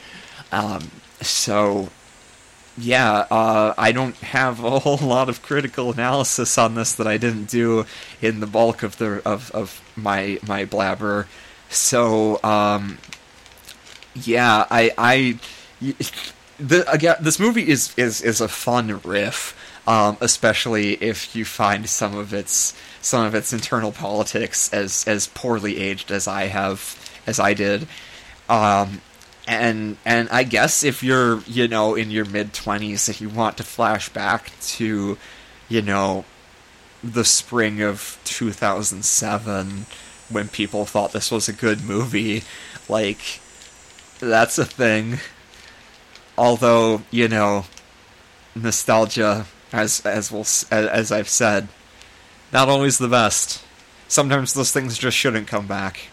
[0.52, 0.90] Um,
[1.20, 1.88] so
[2.76, 7.16] yeah, uh, I don't have a whole lot of critical analysis on this that I
[7.16, 7.86] didn't do
[8.20, 11.26] in the bulk of the of, of my my blabber.
[11.68, 12.98] So um,
[14.14, 15.38] yeah, I I
[16.58, 19.56] the again this movie is is is a fun riff,
[19.86, 25.26] um, especially if you find some of its some of its internal politics as as
[25.28, 27.86] poorly aged as I have as I did.
[28.48, 29.00] Um,
[29.46, 33.56] and and I guess if you're you know in your mid twenties and you want
[33.58, 35.18] to flash back to
[35.68, 36.24] you know
[37.02, 39.86] the spring of 2007
[40.30, 42.42] when people thought this was a good movie
[42.88, 43.40] like
[44.20, 45.18] that's a thing.
[46.36, 47.66] Although you know
[48.54, 51.68] nostalgia as as we'll as I've said
[52.52, 53.62] not always the best.
[54.06, 56.08] Sometimes those things just shouldn't come back.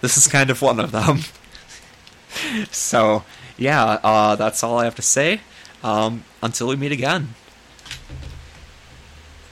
[0.00, 1.20] This is kind of one of them
[2.70, 3.24] so,
[3.56, 5.40] yeah, uh, that's all I have to say.
[5.82, 7.34] Um, until we meet again.